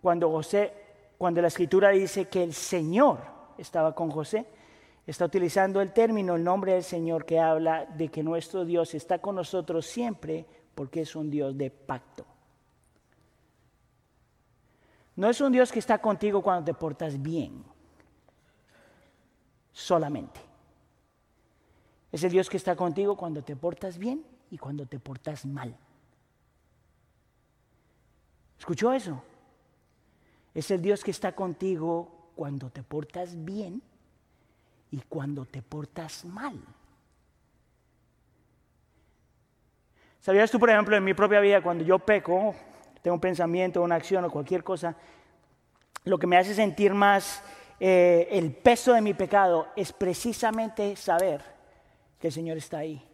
[0.00, 0.72] cuando José,
[1.18, 3.20] cuando la escritura dice que el Señor
[3.58, 4.46] estaba con José,
[5.06, 9.18] está utilizando el término, el nombre del Señor que habla de que nuestro Dios está
[9.18, 12.24] con nosotros siempre porque es un Dios de pacto.
[15.14, 17.62] No es un Dios que está contigo cuando te portas bien,
[19.74, 20.40] solamente.
[22.10, 25.76] Es el Dios que está contigo cuando te portas bien y cuando te portas mal.
[28.58, 29.22] ¿Escuchó eso?
[30.54, 33.82] Es el Dios que está contigo cuando te portas bien
[34.92, 36.58] y cuando te portas mal.
[40.20, 42.54] ¿Sabías tú, por ejemplo, en mi propia vida, cuando yo peco,
[43.02, 44.96] tengo un pensamiento, una acción o cualquier cosa,
[46.04, 47.42] lo que me hace sentir más
[47.86, 51.42] eh, el peso de mi pecado es precisamente saber
[52.18, 53.06] que el Señor está ahí.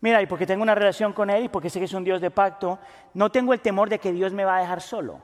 [0.00, 2.20] Mira, y porque tengo una relación con Él y porque sé que es un Dios
[2.20, 2.80] de pacto,
[3.14, 5.20] no tengo el temor de que Dios me va a dejar solo.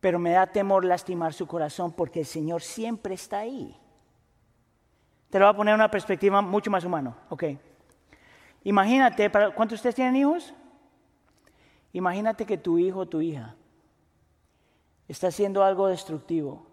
[0.00, 3.78] Pero me da temor lastimar su corazón porque el Señor siempre está ahí.
[5.28, 7.14] Te lo voy a poner en una perspectiva mucho más humana.
[7.28, 7.44] Ok.
[8.64, 10.54] Imagínate, ¿cuántos de ustedes tienen hijos?
[11.92, 13.54] Imagínate que tu hijo o tu hija
[15.08, 16.66] está haciendo algo destructivo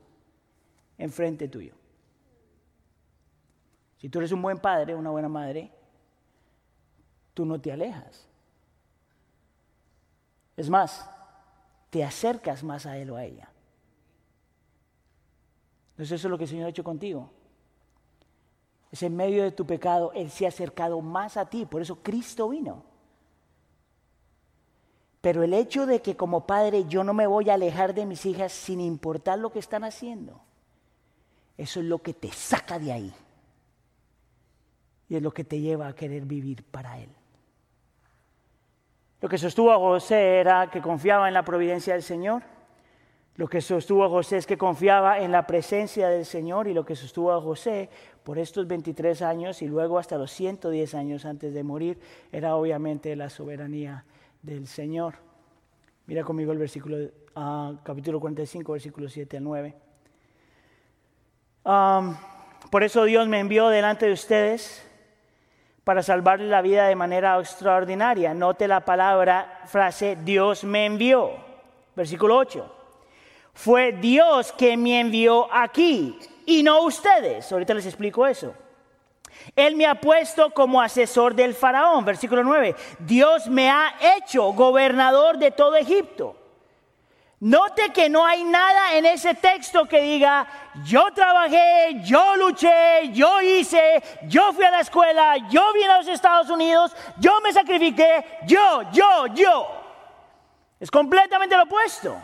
[0.98, 1.74] enfrente tuyo.
[3.98, 5.72] Si tú eres un buen padre, una buena madre,
[7.34, 8.28] tú no te alejas.
[10.58, 11.10] Es más,
[11.90, 13.50] te acercas más a él o a ella.
[15.92, 17.32] Entonces eso es lo que el Señor ha hecho contigo.
[18.92, 22.04] Es en medio de tu pecado, Él se ha acercado más a ti, por eso
[22.04, 22.93] Cristo vino.
[25.24, 28.26] Pero el hecho de que como padre yo no me voy a alejar de mis
[28.26, 30.42] hijas sin importar lo que están haciendo,
[31.58, 33.14] eso es lo que te saca de ahí.
[35.08, 37.08] Y es lo que te lleva a querer vivir para Él.
[39.22, 42.44] Lo que sostuvo a José era que confiaba en la providencia del Señor.
[43.38, 46.84] Lo que sostuvo a José es que confiaba en la presencia del Señor y lo
[46.84, 47.90] que sostuvo a José
[48.24, 51.98] por estos 23 años y luego hasta los 110 años antes de morir
[52.34, 54.04] era obviamente la soberanía
[54.44, 55.16] del Señor.
[56.06, 56.98] Mira conmigo el versículo,
[57.36, 59.76] uh, capítulo 45, versículo 7 al 9.
[61.64, 62.16] Um,
[62.70, 64.86] por eso Dios me envió delante de ustedes
[65.86, 68.34] para salvarle la vida de manera extraordinaria.
[68.34, 71.32] Note la palabra, frase, Dios me envió.
[71.96, 72.76] Versículo 8.
[73.54, 77.50] Fue Dios que me envió aquí y no ustedes.
[77.52, 78.54] Ahorita les explico eso.
[79.56, 82.76] Él me ha puesto como asesor del faraón, versículo 9.
[83.00, 86.36] Dios me ha hecho gobernador de todo Egipto.
[87.40, 90.48] Note que no hay nada en ese texto que diga,
[90.86, 96.08] yo trabajé, yo luché, yo hice, yo fui a la escuela, yo vine a los
[96.08, 99.68] Estados Unidos, yo me sacrifiqué, yo, yo, yo.
[100.80, 102.16] Es completamente lo opuesto.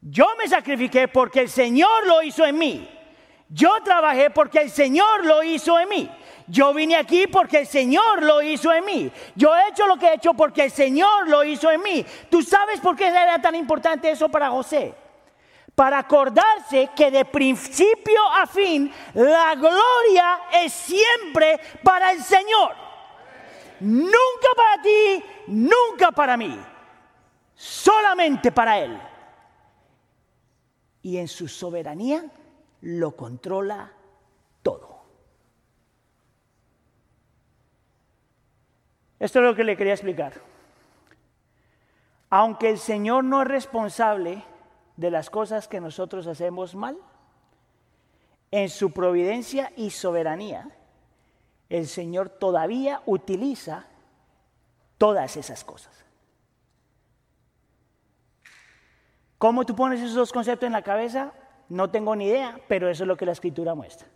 [0.00, 3.01] Yo me sacrifiqué porque el Señor lo hizo en mí.
[3.54, 6.10] Yo trabajé porque el Señor lo hizo en mí.
[6.46, 9.12] Yo vine aquí porque el Señor lo hizo en mí.
[9.34, 12.04] Yo he hecho lo que he hecho porque el Señor lo hizo en mí.
[12.30, 14.94] ¿Tú sabes por qué era tan importante eso para José?
[15.74, 22.74] Para acordarse que de principio a fin la gloria es siempre para el Señor.
[23.80, 26.58] Nunca para ti, nunca para mí.
[27.54, 28.98] Solamente para Él.
[31.02, 32.24] Y en su soberanía
[32.82, 33.92] lo controla
[34.62, 35.02] todo.
[39.18, 40.34] Esto es lo que le quería explicar.
[42.28, 44.44] Aunque el Señor no es responsable
[44.96, 46.98] de las cosas que nosotros hacemos mal,
[48.50, 50.68] en su providencia y soberanía,
[51.68, 53.86] el Señor todavía utiliza
[54.98, 56.04] todas esas cosas.
[59.38, 61.32] ¿Cómo tú pones esos dos conceptos en la cabeza?
[61.72, 64.06] No tengo ni idea, pero eso es lo que la escritura muestra.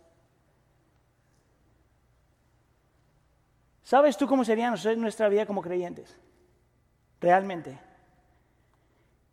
[3.81, 6.19] ¿Sabes tú cómo sería nuestra vida como creyentes?
[7.19, 7.79] Realmente.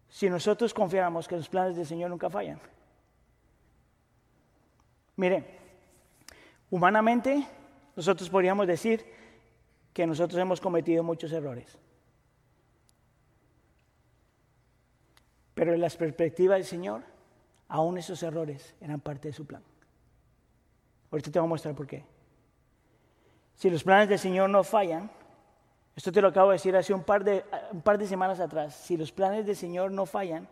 [0.08, 2.58] Si nosotros confiáramos que los planes del Señor nunca fallan.
[5.16, 5.58] Mire,
[6.70, 7.46] humanamente
[7.94, 9.04] nosotros podríamos decir
[9.92, 11.78] que nosotros hemos cometido muchos errores.
[15.52, 17.13] Pero en las perspectivas del Señor,
[17.68, 19.62] aún esos errores eran parte de su plan.
[21.10, 22.04] Ahorita te voy a mostrar por qué.
[23.54, 25.10] Si los planes del Señor no fallan,
[25.94, 28.74] esto te lo acabo de decir hace un par de, un par de semanas atrás,
[28.74, 30.48] si los planes del Señor no fallan,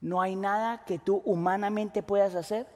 [0.00, 2.66] no hay nada que tú humanamente puedas hacer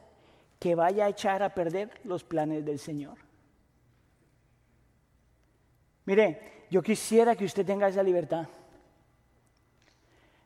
[0.59, 3.19] que vaya a echar a perder los planes del Señor.
[6.05, 8.47] Mire, yo quisiera que usted tenga esa libertad.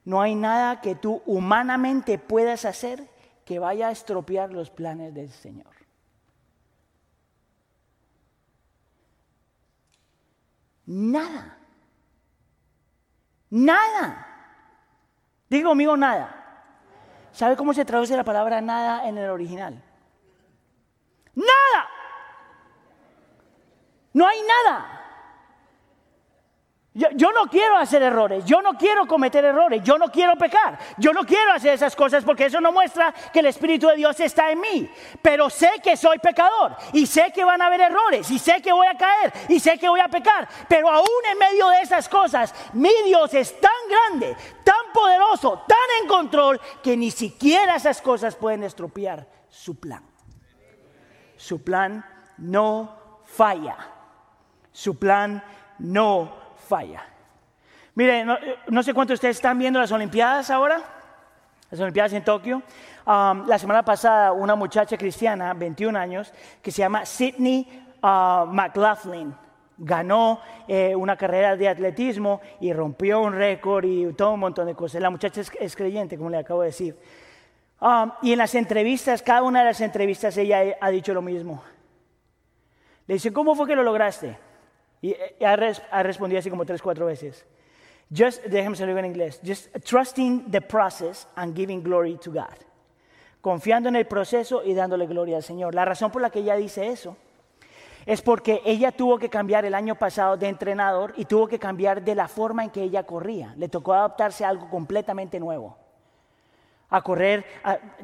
[0.04, 3.08] No hay nada que tú humanamente puedas hacer
[3.44, 5.72] que vaya a estropear los planes del Señor.
[10.86, 11.58] Nada.
[13.50, 14.26] Nada.
[15.48, 16.40] Digo conmigo nada.
[17.32, 19.82] ¿Sabe cómo se traduce la palabra nada en el original?
[21.34, 21.88] Nada.
[24.12, 25.03] No hay nada.
[26.96, 31.12] Yo, no quiero hacer errores, yo no quiero cometer errores, yo no quiero pecar, yo
[31.12, 34.52] no quiero hacer esas cosas porque eso no muestra que el Espíritu de Dios está
[34.52, 34.88] en mí.
[35.20, 38.72] Pero sé que soy pecador y sé que van a haber errores y sé que
[38.72, 40.48] voy a caer y sé que voy a pecar.
[40.68, 46.00] Pero aún en medio de esas cosas, mi Dios es tan grande, tan poderoso, tan
[46.00, 50.04] en control que ni siquiera esas cosas pueden estropear su plan.
[51.36, 52.06] Su plan
[52.38, 53.78] no falla.
[54.70, 55.42] Su plan
[55.80, 57.04] no falla falla.
[57.94, 60.82] Mire, no, sé cuántos de ustedes están viendo las Olimpiadas ahora,
[61.70, 62.62] las Olimpiadas en Tokio.
[63.06, 69.32] Um, la semana pasada una muchacha cristiana, 21 años, que se llama Sidney uh, McLaughlin,
[69.78, 74.74] ganó eh, una carrera de atletismo y rompió un récord y todo un montón de
[74.74, 75.00] cosas.
[75.00, 76.98] La muchacha es, creyente, como le acabo de decir.
[77.80, 81.62] Um, y en las entrevistas, cada una de las entrevistas, ella ha dicho lo mismo.
[83.06, 84.36] Le dice, ¿cómo fue que lo lograste?
[85.04, 85.14] Y
[85.44, 87.44] ha, respondido así como tres, cuatro veces.
[88.08, 89.38] Just, déjame salirlo en inglés.
[89.44, 92.56] Just trusting the process and giving glory to God.
[93.42, 95.74] confiando en el proceso y dándole gloria al Señor.
[95.74, 97.18] La razón por la que ella dice eso
[98.06, 102.02] es porque ella tuvo que cambiar el año pasado de entrenador y tuvo que cambiar
[102.02, 103.52] de la forma en que ella corría.
[103.58, 105.76] Le tocó adaptarse a algo completamente nuevo.
[106.90, 107.44] A correr,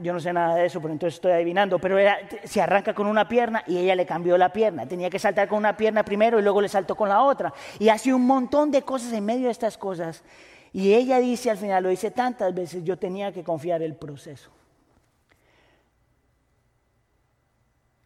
[0.00, 1.96] yo no sé nada de eso, pero entonces estoy adivinando, pero
[2.44, 4.86] se arranca con una pierna y ella le cambió la pierna.
[4.86, 7.52] Tenía que saltar con una pierna primero y luego le saltó con la otra.
[7.78, 10.24] Y hace un montón de cosas en medio de estas cosas.
[10.72, 14.50] Y ella dice al final, lo dice tantas veces, yo tenía que confiar el proceso.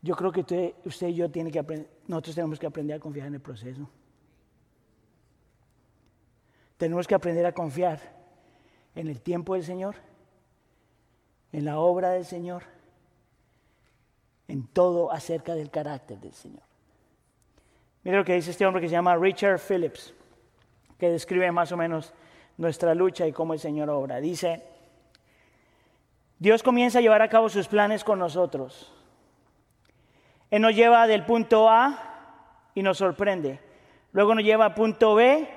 [0.03, 3.01] Yo creo que usted, usted y yo tiene que aprender, nosotros tenemos que aprender a
[3.01, 3.89] confiar en el proceso.
[6.77, 8.01] Tenemos que aprender a confiar
[8.95, 9.95] en el tiempo del Señor,
[11.55, 12.65] en la obra del Señor,
[14.49, 16.63] en todo acerca del carácter del Señor.
[18.03, 20.13] Mira lo que dice este hombre que se llama Richard Phillips,
[20.99, 22.13] que describe más o menos
[22.59, 24.21] nuestra lucha y cómo el Señor obra.
[24.21, 24.63] Dice,
[26.39, 28.95] Dios comienza a llevar a cabo sus planes con nosotros
[30.55, 31.99] él nos lleva del punto A
[32.77, 33.59] y nos sorprende.
[34.13, 35.49] Luego nos lleva al punto B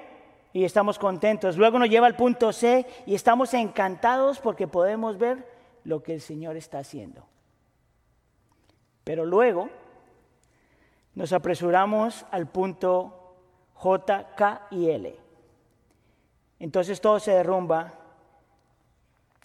[0.53, 1.55] y estamos contentos.
[1.55, 5.56] Luego nos lleva al punto C y estamos encantados porque podemos ver
[5.87, 7.25] lo que el Señor está haciendo.
[9.05, 9.69] Pero luego
[11.15, 13.37] nos apresuramos al punto
[13.73, 15.15] J, K y L.
[16.59, 17.93] Entonces todo se derrumba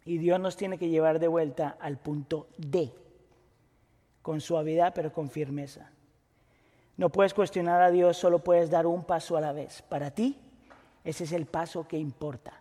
[0.04, 2.92] y Dios nos tiene que llevar de vuelta al punto D
[4.20, 5.92] con suavidad pero con firmeza.
[6.96, 9.82] No puedes cuestionar a Dios, solo puedes dar un paso a la vez.
[9.82, 10.40] Para ti,
[11.04, 12.60] ese es el paso que importa.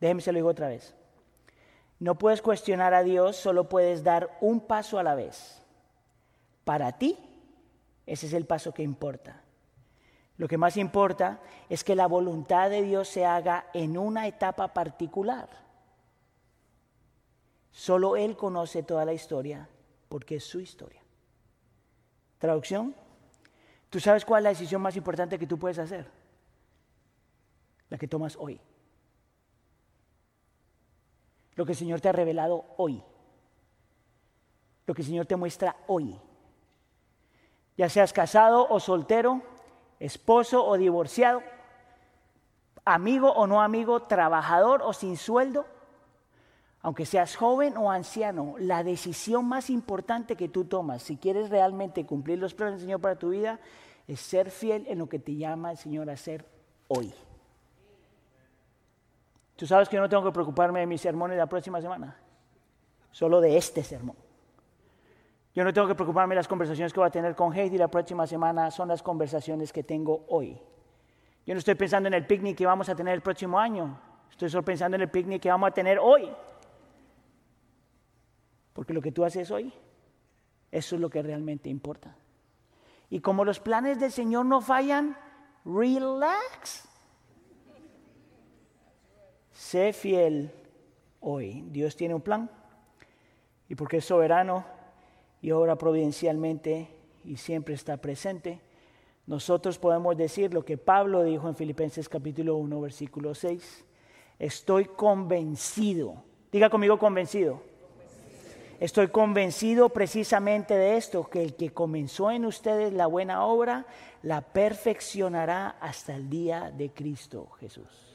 [0.00, 0.94] Déjeme se lo digo otra vez.
[2.00, 5.62] No puedes cuestionar a Dios, solo puedes dar un paso a la vez.
[6.64, 7.18] Para ti,
[8.06, 9.42] ese es el paso que importa.
[10.38, 14.72] Lo que más importa es que la voluntad de Dios se haga en una etapa
[14.72, 15.50] particular.
[17.70, 19.68] Solo Él conoce toda la historia
[20.08, 21.02] porque es su historia.
[22.38, 22.94] Traducción,
[23.90, 26.10] ¿tú sabes cuál es la decisión más importante que tú puedes hacer?
[27.90, 28.58] La que tomas hoy.
[31.56, 33.02] Lo que el Señor te ha revelado hoy.
[34.86, 36.18] Lo que el Señor te muestra hoy.
[37.76, 39.42] Ya seas casado o soltero,
[39.98, 41.42] esposo o divorciado,
[42.84, 45.66] amigo o no amigo, trabajador o sin sueldo
[46.82, 52.06] aunque seas joven o anciano, la decisión más importante que tú tomas, si quieres realmente
[52.06, 53.60] cumplir los planes del Señor para tu vida,
[54.08, 56.46] es ser fiel en lo que te llama el Señor a hacer
[56.88, 57.12] hoy.
[59.60, 62.16] Tú sabes que yo no tengo que preocuparme de mis sermones la próxima semana,
[63.10, 64.16] solo de este sermón.
[65.54, 67.88] Yo no tengo que preocuparme de las conversaciones que voy a tener con Heidi la
[67.88, 70.58] próxima semana, son las conversaciones que tengo hoy.
[71.44, 74.48] Yo no estoy pensando en el picnic que vamos a tener el próximo año, estoy
[74.48, 76.30] solo pensando en el picnic que vamos a tener hoy.
[78.72, 79.70] Porque lo que tú haces hoy,
[80.72, 82.16] eso es lo que realmente importa.
[83.10, 85.18] Y como los planes del Señor no fallan,
[85.66, 86.89] relax.
[89.70, 90.50] Sé fiel
[91.20, 91.64] hoy.
[91.70, 92.50] Dios tiene un plan.
[93.68, 94.64] Y porque es soberano
[95.40, 96.88] y obra providencialmente
[97.24, 98.60] y siempre está presente,
[99.28, 103.84] nosotros podemos decir lo que Pablo dijo en Filipenses capítulo 1, versículo 6.
[104.40, 106.24] Estoy convencido.
[106.50, 107.62] Diga conmigo convencido
[108.80, 113.86] Estoy convencido precisamente de esto, que el que comenzó en ustedes la buena obra,
[114.24, 118.09] la perfeccionará hasta el día de Cristo Jesús.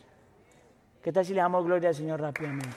[1.05, 2.75] ¿Qué tal si le damos gloria al Señor rápidamente?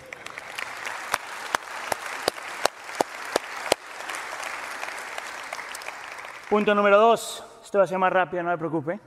[6.51, 7.43] Punto número dos.
[7.65, 9.01] Esto va a ser más rápido, no me preocupe.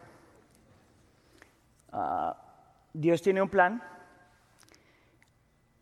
[1.91, 2.35] Ah,
[2.91, 3.83] Dios tiene un plan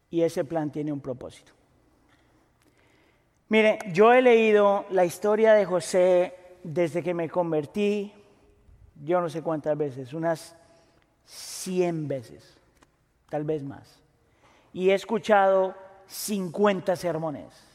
[0.09, 1.53] y ese plan tiene un propósito.
[3.47, 8.13] Mire, yo he leído la historia de José desde que me convertí,
[9.01, 10.57] yo no sé cuántas veces, unas
[11.23, 12.58] 100 veces,
[13.29, 14.01] tal vez más.
[14.73, 15.75] Y he escuchado
[16.07, 17.69] 50 sermones.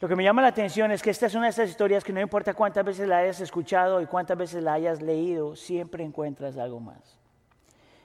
[0.00, 2.12] Lo que me llama la atención es que esta es una de esas historias que
[2.12, 6.58] no importa cuántas veces la hayas escuchado y cuántas veces la hayas leído, siempre encuentras
[6.58, 7.16] algo más.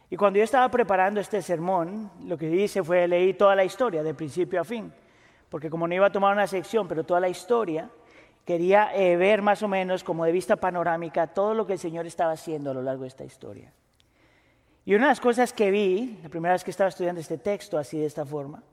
[0.10, 4.02] Y cuando yo estaba preparando este sermón, lo que hice fue leer toda la historia,
[4.02, 4.92] de principio a fin.
[5.50, 7.90] Porque como no iba a tomar una sección, pero toda la historia,
[8.46, 12.08] quería eh, ver más o menos como de vista panorámica todo lo que el Señor
[12.08, 13.72] estaba haciendo a lo largo de esta historia.
[14.90, 17.78] Y una de las cosas que vi, la primera vez que estaba estudiando este texto
[17.78, 18.64] así de esta forma,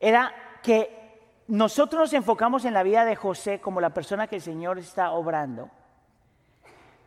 [0.00, 4.42] era que nosotros nos enfocamos en la vida de José como la persona que el
[4.42, 5.70] Señor está obrando.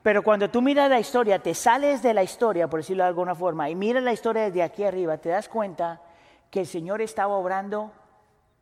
[0.02, 3.36] Pero cuando tú miras la historia, te sales de la historia, por decirlo de alguna
[3.36, 6.02] forma, y miras la historia desde aquí arriba, te das cuenta
[6.50, 7.92] que el Señor estaba obrando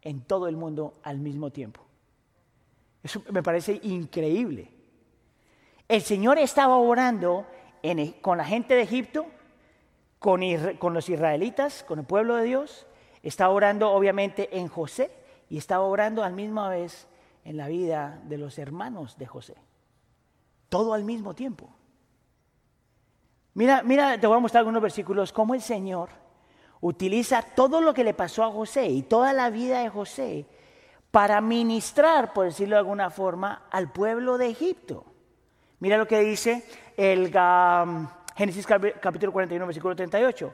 [0.01, 1.85] en todo el mundo al mismo tiempo.
[3.03, 4.67] Eso me parece increíble.
[5.87, 7.45] El Señor estaba obrando
[8.21, 9.27] con la gente de Egipto,
[10.25, 12.87] con, los israelitas, con el pueblo de Dios.
[13.21, 15.11] Estaba orando obviamente en José
[15.51, 17.07] y estaba orando al misma vez
[17.43, 19.53] en la vida de los hermanos de José.
[20.67, 21.69] Todo al mismo tiempo.
[23.53, 26.09] Mira, mira, te voy a mostrar algunos versículos, cómo el Señor
[26.81, 30.47] utiliza todo lo que le pasó a José y toda la vida de José
[31.11, 35.05] para ministrar, por decirlo de alguna forma, al pueblo de Egipto.
[35.79, 36.65] Mira lo que dice
[36.97, 40.53] el um, Génesis capítulo 41, versículo 38.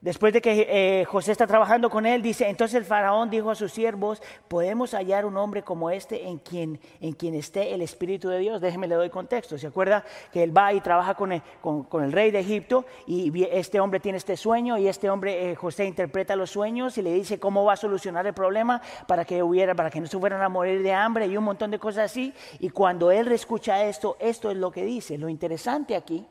[0.00, 3.54] Después de que eh, José está trabajando con él, dice, entonces el faraón dijo a
[3.54, 8.28] sus siervos, podemos hallar un hombre como este en quien, en quien esté el Espíritu
[8.28, 8.60] de Dios.
[8.60, 9.56] Déjeme le doy contexto.
[9.58, 13.42] ¿Se acuerda que él va y trabaja con el, con, el rey de Egipto y
[13.50, 17.12] este hombre tiene este sueño y este hombre, eh, José, interpreta los sueños y le
[17.12, 20.42] dice cómo va a solucionar el problema para que, hubiera, para que no se fueran
[20.42, 22.32] a morir de hambre y un montón de cosas así.
[22.60, 25.16] Y cuando él escucha esto, esto es lo que dice.
[25.16, 26.24] Lo interesante aquí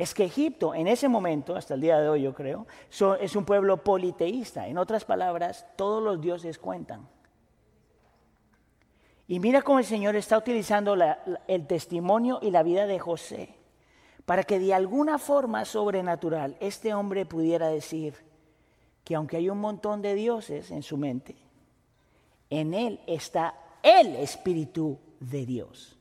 [0.00, 2.66] es que Egipto en ese momento, hasta el día de hoy yo creo,
[3.20, 4.66] es un pueblo politeísta.
[4.66, 7.06] En otras palabras, todos los dioses cuentan.
[9.28, 10.96] Y mira cómo el Señor está utilizando
[11.46, 13.54] el testimonio y la vida de José
[14.24, 18.14] para que de alguna forma sobrenatural este hombre pudiera decir
[19.04, 21.36] que aunque hay un montón de dioses en su mente,
[22.48, 25.99] en él está el Espíritu de Dios.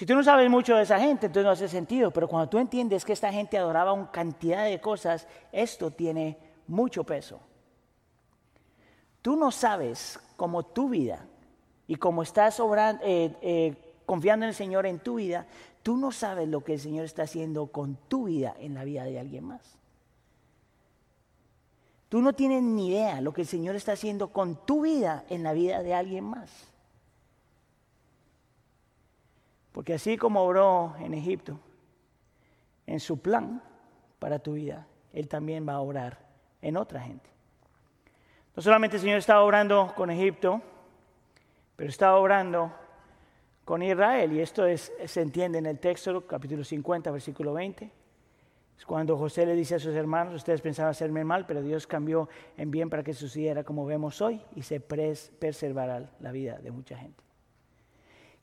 [0.00, 2.56] Si tú no sabes mucho de esa gente, entonces no hace sentido, pero cuando tú
[2.56, 6.38] entiendes que esta gente adoraba una cantidad de cosas, esto tiene
[6.68, 7.38] mucho peso.
[9.20, 11.26] Tú no sabes cómo tu vida
[11.86, 12.58] y cómo estás
[13.02, 13.76] eh, eh,
[14.06, 15.46] confiando en el Señor en tu vida,
[15.82, 19.04] tú no sabes lo que el Señor está haciendo con tu vida en la vida
[19.04, 19.60] de alguien más.
[22.08, 25.42] Tú no tienes ni idea lo que el Señor está haciendo con tu vida en
[25.42, 26.69] la vida de alguien más.
[29.80, 31.58] Porque así como obró en Egipto,
[32.86, 33.62] en su plan
[34.18, 36.18] para tu vida, Él también va a obrar
[36.60, 37.30] en otra gente.
[38.54, 40.60] No solamente el Señor estaba obrando con Egipto,
[41.76, 42.70] pero estaba obrando
[43.64, 44.34] con Israel.
[44.34, 47.90] Y esto se entiende en el texto, capítulo 50, versículo 20.
[48.76, 52.28] Es cuando José le dice a sus hermanos, ustedes pensaban hacerme mal, pero Dios cambió
[52.58, 56.98] en bien para que sucediera como vemos hoy y se preservará la vida de mucha
[56.98, 57.24] gente.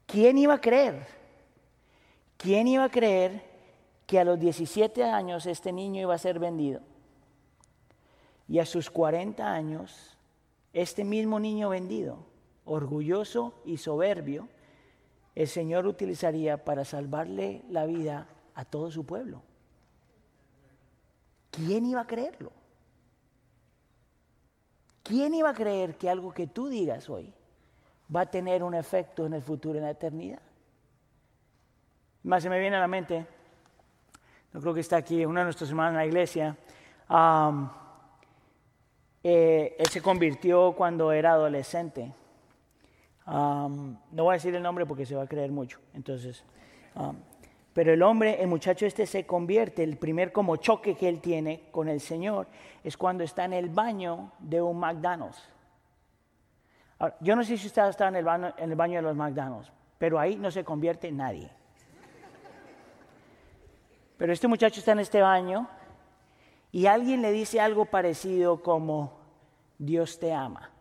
[0.08, 1.27] ¿Quién iba a creer?
[2.38, 3.44] ¿Quién iba a creer
[4.06, 6.82] que a los 17 años este niño iba a ser vendido?
[8.48, 10.18] Y a sus 40 años,
[10.72, 12.20] este mismo niño vendido,
[12.66, 14.48] orgulloso y soberbio,
[15.36, 19.42] el Señor utilizaría para salvarle la vida a todo su pueblo.
[21.52, 22.52] ¿Quién iba a creerlo?
[25.04, 27.34] ¿Quién iba a creer que algo que tú digas hoy
[28.14, 30.42] va a tener un efecto en el futuro, en la eternidad.
[32.28, 33.26] Más se me viene a la mente,
[34.52, 36.58] no creo que está aquí, uno de nuestros hermanos en la iglesia,
[39.24, 42.12] eh, él se convirtió cuando era adolescente.
[43.26, 46.44] no voy a decir el nombre porque se va a creer mucho, entonces.
[47.74, 51.70] pero el hombre, el muchacho este se convierte, el primer como choque que él tiene
[51.72, 52.48] con el Señor
[52.84, 55.42] es cuando está en el baño de un McDonald's
[57.22, 59.72] yo no sé si usted está en el, baño, en el baño de los McDonald's,
[59.98, 61.52] pero ahí no se convierte nadie.
[64.18, 65.70] Pero este muchacho está en este baño
[66.72, 69.18] y alguien le dice algo parecido como,
[69.78, 70.72] Dios te ama.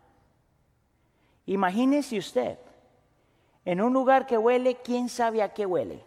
[1.45, 2.57] Imagínese usted,
[3.63, 6.03] en un lugar que huele, ¿quién sabe a qué huele?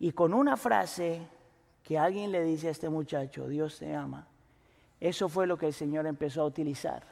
[0.00, 1.26] Y con una frase
[1.82, 4.26] que alguien le dice a este muchacho, Dios te ama,
[5.00, 7.04] eso fue lo que el Señor empezó a utilizar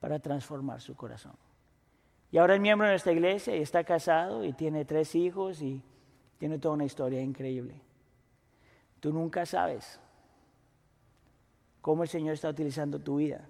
[0.00, 1.34] para transformar su corazón.
[2.30, 5.82] Y ahora es miembro de nuestra iglesia y está casado y tiene tres hijos y
[6.38, 7.80] tiene toda una historia increíble.
[9.00, 10.00] Tú nunca sabes
[11.80, 13.48] cómo el Señor está utilizando tu vida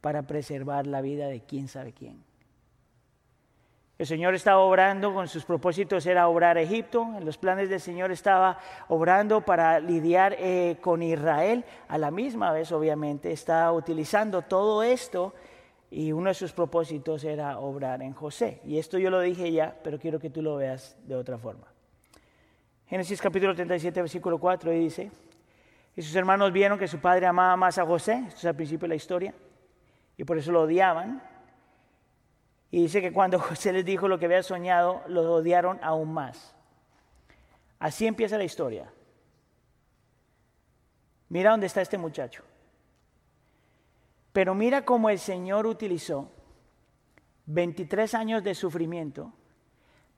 [0.00, 2.22] para preservar la vida de quién sabe quién.
[3.96, 8.10] El Señor estaba obrando, con sus propósitos era obrar Egipto, en los planes del Señor
[8.10, 8.58] estaba
[8.88, 15.32] obrando para lidiar eh, con Israel, a la misma vez obviamente estaba utilizando todo esto
[15.94, 18.60] y uno de sus propósitos era obrar en José.
[18.64, 21.68] Y esto yo lo dije ya, pero quiero que tú lo veas de otra forma.
[22.88, 25.12] Génesis capítulo 37, versículo 4 dice,
[25.94, 28.86] y sus hermanos vieron que su padre amaba más a José, esto es al principio
[28.86, 29.34] de la historia,
[30.16, 31.22] y por eso lo odiaban
[32.72, 36.56] y dice que cuando José les dijo lo que había soñado, lo odiaron aún más.
[37.78, 38.92] Así empieza la historia.
[41.28, 42.42] Mira dónde está este muchacho.
[44.34, 46.28] Pero mira cómo el Señor utilizó
[47.46, 49.32] 23 años de sufrimiento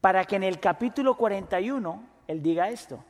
[0.00, 3.04] para que en el capítulo 41 Él diga esto,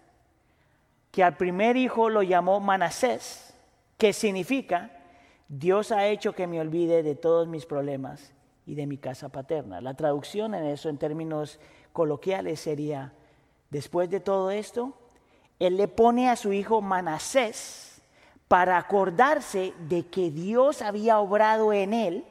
[1.12, 3.54] que al primer hijo lo llamó Manasés,
[3.96, 4.90] que significa
[5.48, 8.32] Dios ha hecho que me olvide de todos mis problemas
[8.66, 9.80] y de mi casa paterna.
[9.80, 11.61] La traducción en eso en términos
[11.92, 13.12] coloquiales sería,
[13.70, 14.98] después de todo esto,
[15.61, 17.86] Él le pone a su hijo Manasés
[18.49, 22.24] para acordarse de que Dios había obrado en él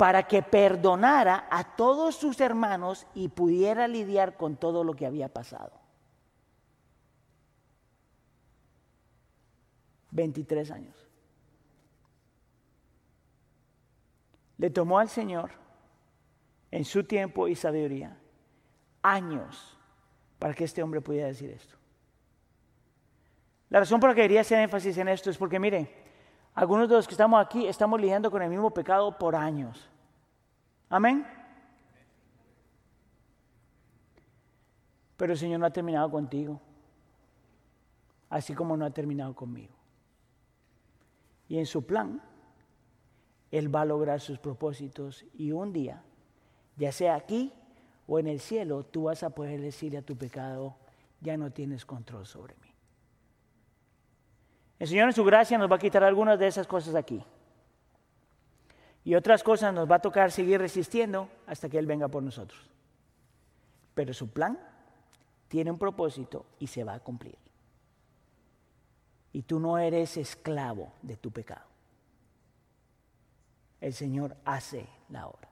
[0.00, 5.28] para que perdonara a todos sus hermanos y pudiera lidiar con todo lo que había
[5.28, 5.72] pasado.
[10.12, 11.06] 23 años.
[14.56, 15.50] Le tomó al Señor,
[16.70, 18.18] en su tiempo y sabiduría,
[19.02, 19.76] años
[20.38, 21.79] para que este hombre pudiera decir esto.
[23.70, 25.88] La razón por la que quería hacer énfasis en esto es porque, mire,
[26.54, 29.88] algunos de los que estamos aquí estamos lidiando con el mismo pecado por años.
[30.88, 31.24] Amén.
[35.16, 36.60] Pero el Señor no ha terminado contigo,
[38.28, 39.74] así como no ha terminado conmigo.
[41.48, 42.20] Y en su plan,
[43.52, 46.02] Él va a lograr sus propósitos y un día,
[46.76, 47.52] ya sea aquí
[48.08, 50.74] o en el cielo, tú vas a poder decirle a tu pecado,
[51.20, 52.69] ya no tienes control sobre mí.
[54.80, 57.22] El Señor en su gracia nos va a quitar algunas de esas cosas aquí.
[59.04, 62.58] Y otras cosas nos va a tocar seguir resistiendo hasta que Él venga por nosotros.
[63.94, 64.58] Pero su plan
[65.48, 67.36] tiene un propósito y se va a cumplir.
[69.34, 71.66] Y tú no eres esclavo de tu pecado.
[73.82, 75.50] El Señor hace la obra.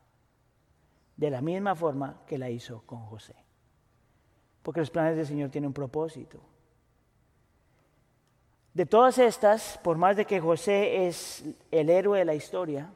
[1.18, 3.34] De la misma forma que la hizo con José.
[4.62, 6.40] Porque los planes del Señor tienen un propósito.
[8.74, 12.90] De todas estas, por más de que José es el héroe de la historia,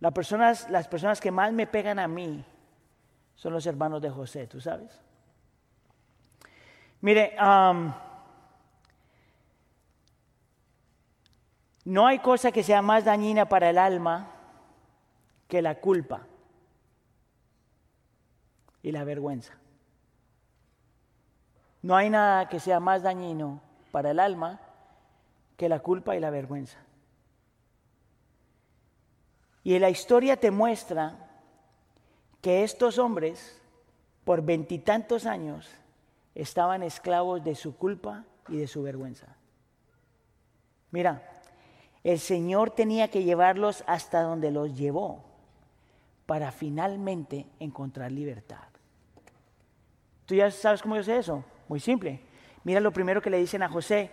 [0.00, 2.44] las personas, que más me pegan a mí
[3.34, 5.00] son los hermanos de José, ¿tú sabes?
[7.00, 7.36] Mire,
[11.84, 14.30] no hay cosa que sea más dañina para el alma
[15.48, 16.26] que la culpa
[18.82, 19.54] y la vergüenza.
[21.82, 23.60] No hay nada que sea más dañino
[23.92, 24.60] para el alma
[25.56, 26.78] que la culpa y la vergüenza.
[29.64, 31.18] Y la historia te muestra
[32.40, 33.60] que estos hombres,
[34.24, 35.68] por veintitantos años,
[36.34, 39.26] estaban esclavos de su culpa y de su vergüenza.
[40.92, 41.22] Mira,
[42.04, 45.24] el Señor tenía que llevarlos hasta donde los llevó
[46.26, 48.68] para finalmente encontrar libertad.
[50.26, 51.44] ¿Tú ya sabes cómo yo sé eso?
[51.68, 52.20] Muy simple.
[52.66, 54.10] Mira lo primero que le dicen a José.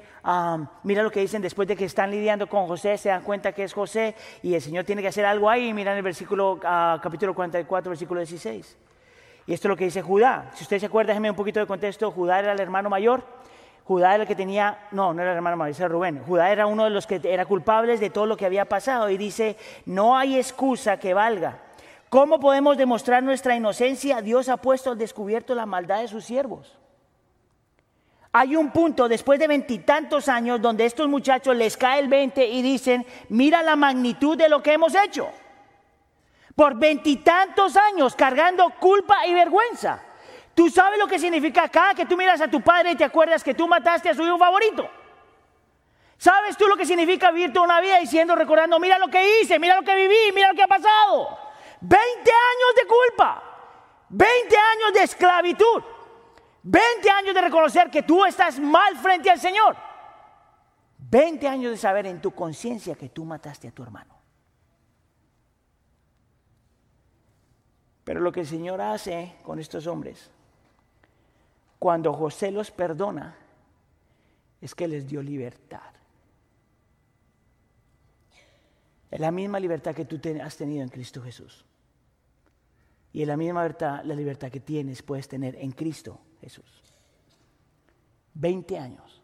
[0.83, 3.63] mira lo que dicen después de que están lidiando con José, se dan cuenta que
[3.63, 5.73] es José y el Señor tiene que hacer algo ahí.
[5.73, 8.77] Mira en el versículo, uh, capítulo 44, versículo 16.
[9.47, 10.51] Y esto es lo que dice Judá.
[10.53, 12.11] Si usted se acuerda, déjeme un poquito de contexto.
[12.11, 13.23] Judá era el hermano mayor.
[13.85, 16.21] Judá era el que tenía, no, no era el hermano mayor, era Rubén.
[16.23, 19.09] Judá era uno de los que era culpables de todo lo que había pasado.
[19.09, 21.57] Y dice, no hay excusa que valga.
[22.07, 24.21] ¿Cómo podemos demostrar nuestra inocencia?
[24.21, 26.77] Dios ha puesto al descubierto la maldad de sus siervos.
[28.35, 32.63] Hay un punto después de veintitantos años donde estos muchachos les cae el 20 y
[32.63, 35.29] dicen, mira la magnitud de lo que hemos hecho.
[36.55, 40.01] Por veintitantos años cargando culpa y vergüenza.
[40.55, 43.43] Tú sabes lo que significa cada que tú miras a tu padre y te acuerdas
[43.43, 44.89] que tú mataste a su hijo favorito.
[46.17, 49.59] ¿Sabes tú lo que significa vivir toda una vida diciendo, recordando, mira lo que hice,
[49.59, 51.37] mira lo que viví, mira lo que ha pasado?
[51.81, 53.43] 20 años de culpa,
[54.09, 55.83] 20 años de esclavitud.
[56.63, 59.75] 20 años de reconocer que tú estás mal frente al Señor.
[60.97, 64.15] 20 años de saber en tu conciencia que tú mataste a tu hermano.
[68.05, 70.31] Pero lo que el Señor hace con estos hombres,
[71.79, 73.35] cuando José los perdona,
[74.61, 75.91] es que les dio libertad.
[79.11, 81.65] Es la misma libertad que tú has tenido en Cristo Jesús.
[83.11, 86.83] Y es la misma libertad, la libertad que tienes, puedes tener en Cristo Jesús.
[88.33, 89.21] 20 años.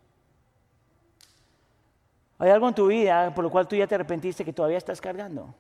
[2.37, 5.01] ¿Hay algo en tu vida por lo cual tú ya te arrepentiste que todavía estás
[5.01, 5.53] cargando?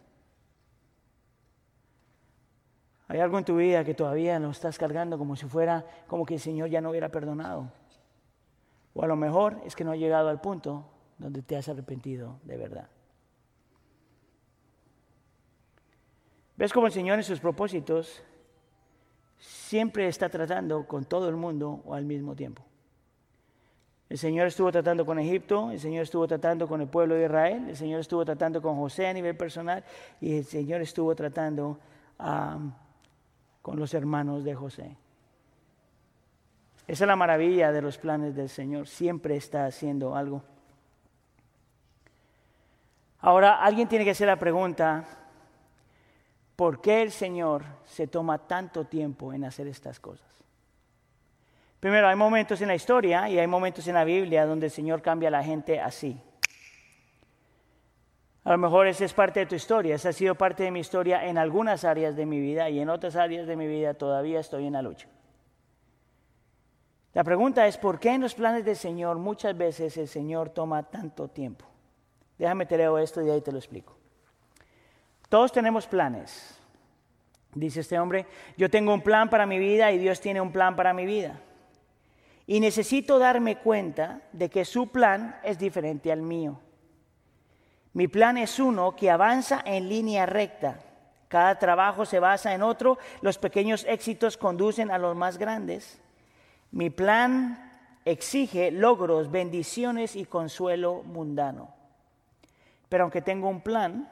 [3.09, 6.35] ¿Hay algo en tu vida que todavía no estás cargando como si fuera como que
[6.35, 7.69] el Señor ya no hubiera perdonado?
[8.93, 10.85] O a lo mejor es que no ha llegado al punto
[11.17, 12.87] donde te has arrepentido de verdad.
[16.55, 18.23] ¿Ves cómo el Señor en sus propósitos
[19.39, 22.63] siempre está tratando con todo el mundo al mismo tiempo.
[24.09, 27.69] El Señor estuvo tratando con Egipto, el Señor estuvo tratando con el pueblo de Israel,
[27.69, 29.83] el Señor estuvo tratando con José a nivel personal
[30.19, 31.79] y el Señor estuvo tratando
[32.17, 34.97] con los hermanos de José.
[36.87, 40.41] Esa es la maravilla de los planes del Señor, siempre está haciendo algo.
[43.19, 45.05] Ahora, alguien tiene que hacer la pregunta,
[46.59, 50.27] ¿por qué el Señor se toma tanto tiempo en hacer estas cosas?
[51.79, 55.01] Primero, hay momentos en la historia y hay momentos en la Biblia donde el Señor
[55.01, 56.21] cambia a la gente así.
[58.43, 60.81] A lo mejor esa es parte de tu historia, esa ha sido parte de mi
[60.81, 64.41] historia en algunas áreas de mi vida y en otras áreas de mi vida todavía
[64.41, 65.07] estoy en la lucha.
[67.13, 70.83] La pregunta es, ¿por qué en los planes del Señor muchas veces el Señor toma
[70.83, 71.63] tanto tiempo?
[72.37, 73.98] Déjame te leo esto y ahí te lo explico.
[75.29, 76.59] Todos tenemos planes.
[77.53, 78.25] Dice este hombre,
[78.57, 81.39] yo tengo un plan para mi vida y Dios tiene un plan para mi vida.
[82.45, 86.59] Y necesito darme cuenta de que su plan es diferente al mío.
[87.93, 90.79] Mi plan es uno que avanza en línea recta.
[91.27, 92.97] Cada trabajo se basa en otro.
[93.21, 96.01] Los pequeños éxitos conducen a los más grandes.
[96.71, 97.71] Mi plan
[98.05, 101.69] exige logros, bendiciones y consuelo mundano.
[102.89, 104.09] Pero aunque tengo un plan,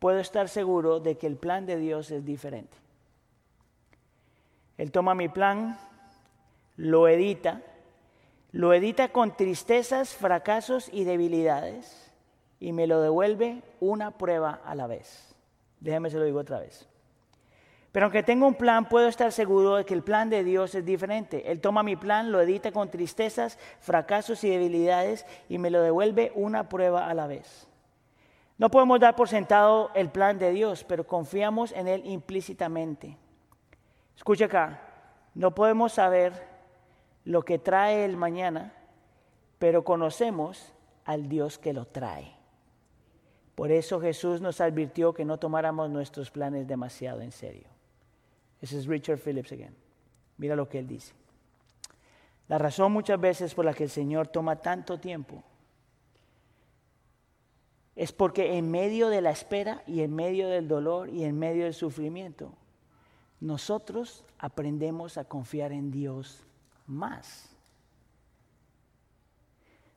[0.00, 2.76] puedo estar seguro de que el plan de Dios es diferente.
[4.76, 5.78] Él toma mi plan,
[6.76, 7.62] lo edita,
[8.50, 12.10] lo edita con tristezas, fracasos y debilidades
[12.58, 15.36] y me lo devuelve una prueba a la vez.
[15.78, 16.88] Déjeme se lo digo otra vez.
[17.92, 20.84] Pero aunque tengo un plan, puedo estar seguro de que el plan de Dios es
[20.84, 21.50] diferente.
[21.50, 26.32] Él toma mi plan, lo edita con tristezas, fracasos y debilidades y me lo devuelve
[26.34, 27.69] una prueba a la vez.
[28.60, 33.16] No podemos dar por sentado el plan de Dios, pero confiamos en Él implícitamente.
[34.14, 34.82] Escucha acá,
[35.34, 36.34] no podemos saber
[37.24, 38.74] lo que trae el mañana,
[39.58, 40.74] pero conocemos
[41.06, 42.36] al Dios que lo trae.
[43.54, 47.68] Por eso Jesús nos advirtió que no tomáramos nuestros planes demasiado en serio.
[48.60, 49.74] Ese es Richard Phillips again.
[50.36, 51.14] Mira lo que él dice.
[52.46, 55.42] La razón muchas veces por la que el Señor toma tanto tiempo
[58.00, 61.64] es porque en medio de la espera y en medio del dolor y en medio
[61.64, 62.50] del sufrimiento,
[63.40, 66.42] nosotros aprendemos a confiar en Dios
[66.86, 67.50] más.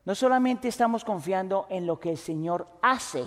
[0.04, 3.24] No solamente estamos confiando en lo que el Señor hace,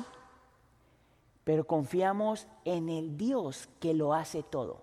[1.43, 4.83] pero confiamos en el Dios que lo hace todo.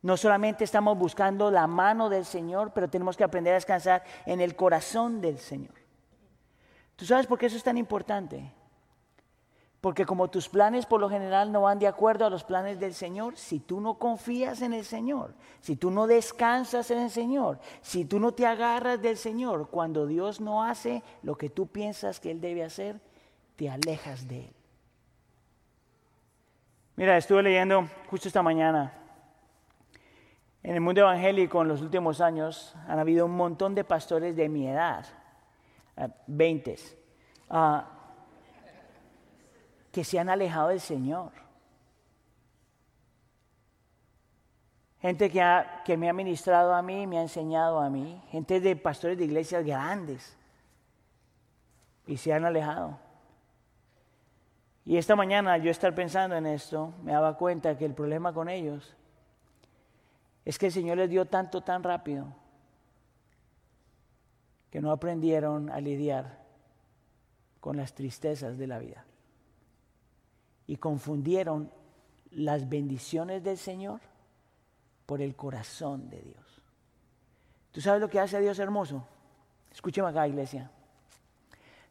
[0.00, 4.40] No solamente estamos buscando la mano del Señor, pero tenemos que aprender a descansar en
[4.40, 5.74] el corazón del Señor.
[6.94, 8.59] ¿Tú sabes por qué eso es tan importante?
[9.80, 12.92] Porque como tus planes por lo general no van de acuerdo a los planes del
[12.92, 17.58] Señor, si tú no confías en el Señor, si tú no descansas en el Señor,
[17.80, 22.20] si tú no te agarras del Señor, cuando Dios no hace lo que tú piensas
[22.20, 23.00] que Él debe hacer,
[23.56, 24.54] te alejas de Él.
[26.96, 28.92] Mira, estuve leyendo justo esta mañana.
[30.62, 34.50] En el mundo evangélico en los últimos años han habido un montón de pastores de
[34.50, 35.06] mi edad,
[36.26, 36.76] 20
[39.92, 41.32] que se han alejado del Señor.
[45.00, 48.22] Gente que, me ha ministrado a mí, me ha enseñado a mí.
[48.30, 50.36] Gente de pastores de iglesias grandes.
[52.06, 52.98] Y se han alejado.
[54.84, 58.48] Y esta mañana yo estar pensando en esto, me daba cuenta que el problema con
[58.48, 58.94] ellos
[60.44, 62.26] es que el Señor les dio tanto tan rápido
[64.70, 66.40] que no aprendieron a lidiar
[67.60, 69.04] con las tristezas de la vida
[70.70, 71.68] y confundieron
[72.30, 74.00] las bendiciones del Señor
[75.04, 76.62] por el corazón de Dios.
[77.72, 79.04] ¿Tú sabes lo que hace a Dios hermoso?
[79.72, 80.70] Escúcheme acá, iglesia.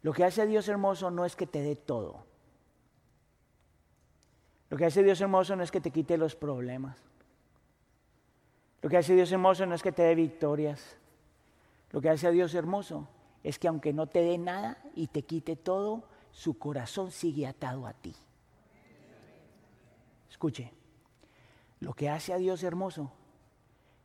[0.02, 2.24] Lo que hace a Dios hermoso no es que te dé todo.
[4.70, 6.96] Lo que hace Dios hermoso no es que te quite los problemas.
[8.82, 10.96] Lo que hace Dios hermoso no es que te dé victorias.
[11.92, 13.10] Lo que hace a Dios hermoso
[13.44, 17.86] es que aunque no te dé nada y te quite todo, su corazón sigue atado
[17.86, 18.16] a ti.
[20.40, 20.72] Escuche,
[21.82, 23.12] lo que hace a Dios hermoso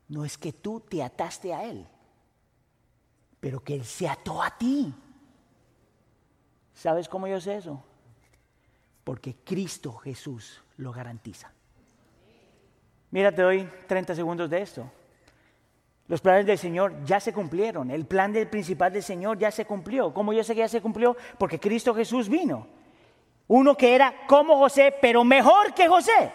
[0.09, 1.87] no es que tú te ataste a Él,
[3.39, 4.93] pero que Él se ató a ti.
[6.74, 7.80] ¿Sabes cómo yo sé eso?
[9.05, 11.53] Porque Cristo Jesús lo garantiza.
[13.12, 14.91] Mira, te doy 30 segundos de esto.
[16.09, 17.93] Los planes del Señor ya se cumplieron.
[17.93, 20.12] El plan del principal del Señor ya se cumplió.
[20.12, 21.16] ¿Cómo yo sé que ya se cumplió?
[21.39, 22.74] Porque Cristo Jesús vino.
[23.47, 26.32] Uno que era como José, pero mejor que José,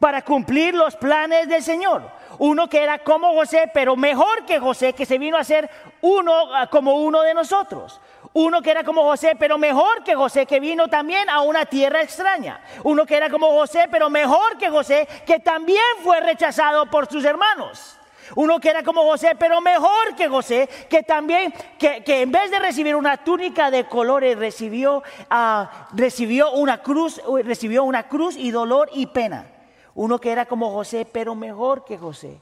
[0.00, 2.02] para cumplir los planes del Señor.
[2.38, 5.70] Uno que era como José, pero mejor que José, que se vino a ser
[6.00, 8.00] uno ah, como uno de nosotros.
[8.32, 12.00] Uno que era como José, pero mejor que José, que vino también a una tierra
[12.00, 12.60] extraña.
[12.84, 17.24] Uno que era como José, pero mejor que José, que también fue rechazado por sus
[17.24, 17.99] hermanos.
[18.36, 22.58] Uno que era como José, pero mejor que José, que también, que, en vez de
[22.58, 28.88] recibir una túnica de colores, recibió, ah, recibió una cruz, recibió una cruz y dolor
[28.92, 29.46] y pena.
[29.94, 32.40] Uno que era como José, pero mejor que José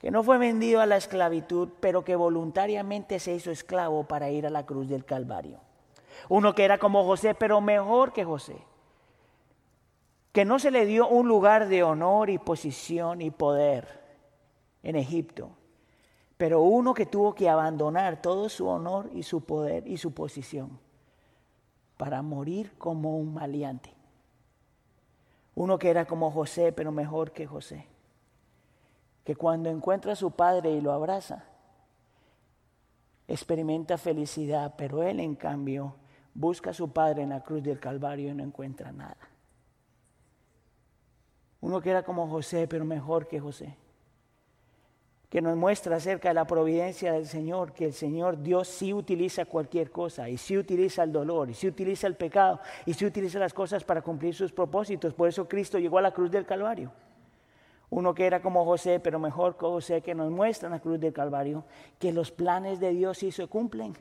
[0.00, 4.46] que no fue vendido a la esclavitud, pero que voluntariamente se hizo esclavo para ir
[4.46, 5.60] a la cruz del Calvario.
[6.30, 8.56] Uno que era como José, pero mejor que José,
[10.32, 13.99] que no se le dio un lugar de honor y posición y poder
[14.82, 15.50] en Egipto,
[16.36, 20.78] pero uno que tuvo que abandonar todo su honor y su poder y su posición
[21.96, 23.94] para morir como un maleante.
[25.54, 27.86] Uno que era como José, pero mejor que José
[29.24, 31.44] que cuando encuentra a su padre y lo abraza,
[33.28, 35.94] experimenta felicidad, pero él en cambio
[36.34, 39.16] busca a su padre en la cruz del Calvario y no encuentra nada.
[41.60, 43.76] Uno que era como José, pero mejor que José,
[45.30, 49.44] que nos muestra acerca de la providencia del Señor, que el Señor Dios sí utiliza
[49.44, 53.38] cualquier cosa, y sí utiliza el dolor, y sí utiliza el pecado, y sí utiliza
[53.38, 55.14] las cosas para cumplir sus propósitos.
[55.14, 56.90] Por eso Cristo llegó a la cruz del Calvario.
[57.90, 60.98] Uno que era como José, pero mejor que José, que nos muestra en la cruz
[60.98, 61.64] del Calvario
[62.00, 63.96] que los planes de Dios sí se cumplen.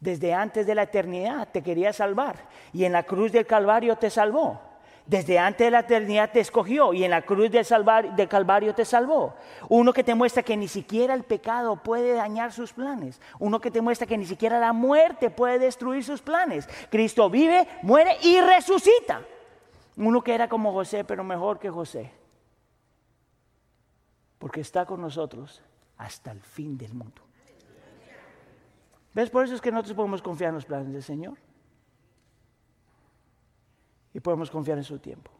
[0.00, 2.36] Desde antes de la eternidad te quería salvar
[2.72, 4.67] y en la cruz del Calvario te salvó.
[5.08, 9.34] Desde antes de la eternidad te escogió y en la cruz del, Calvario te salvó.
[9.68, 13.20] Uno que te muestra que ni siquiera el pecado puede dañar sus planes.
[13.40, 16.68] Uno que te muestra que ni siquiera la muerte puede destruir sus planes.
[16.90, 19.22] Cristo vive, muere y resucita.
[19.96, 22.12] Uno que era como José, pero mejor que José
[24.38, 25.62] porque está con nosotros
[25.96, 27.22] hasta el fin del mundo.
[29.14, 29.30] ¿Ves?
[29.30, 31.36] Por eso es que nosotros podemos confiar en los planes del Señor.
[34.14, 35.30] Y podemos confiar en su tiempo.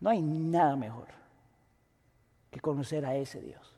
[0.00, 1.08] No hay nada mejor
[2.50, 3.76] que conocer a ese Dios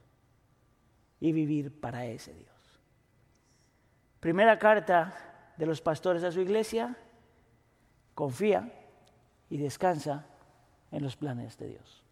[1.21, 2.49] y vivir para ese Dios.
[4.21, 6.97] Primera carta de los pastores a su iglesia,
[8.15, 8.73] confía
[9.51, 10.27] y descansa
[10.91, 12.03] en los planes de Dios.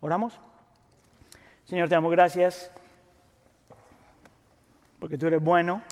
[0.00, 0.40] ¿Oramos?
[1.64, 2.70] Señor, te damos gracias
[4.98, 5.82] porque tú eres bueno,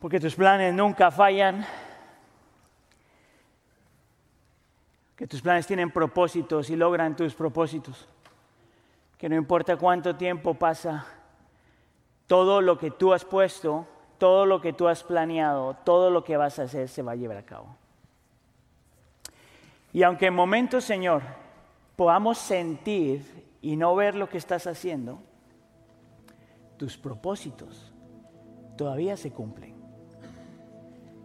[0.00, 1.64] porque tus planes nunca fallan,
[5.14, 8.08] que tus planes tienen propósitos y logran tus propósitos,
[9.18, 11.06] que no importa cuánto tiempo pasa,
[12.26, 13.86] todo lo que tú has puesto,
[14.16, 17.16] todo lo que tú has planeado, todo lo que vas a hacer se va a
[17.16, 17.76] llevar a cabo.
[19.92, 21.22] Y aunque en momentos, Señor,
[21.96, 25.18] podamos sentir y no ver lo que estás haciendo,
[26.78, 27.92] tus propósitos
[28.78, 29.69] todavía se cumplen.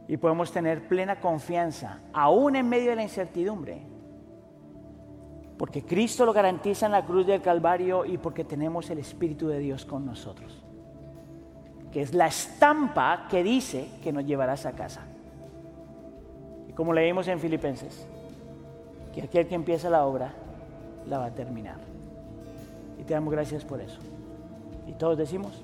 [0.08, 3.82] Y podemos tener plena confianza, aún en medio de la incertidumbre,
[5.58, 9.60] porque Cristo lo garantiza en la cruz del Calvario y porque tenemos el Espíritu de
[9.60, 10.64] Dios con nosotros,
[11.92, 15.02] que es la estampa que dice que nos llevarás a casa.
[16.70, 18.06] Y como leímos en Filipenses,
[19.14, 20.34] que aquel que empieza la obra
[21.08, 21.78] la va a terminar.
[23.00, 24.00] Y te damos gracias por eso.
[24.88, 25.64] Y todos decimos.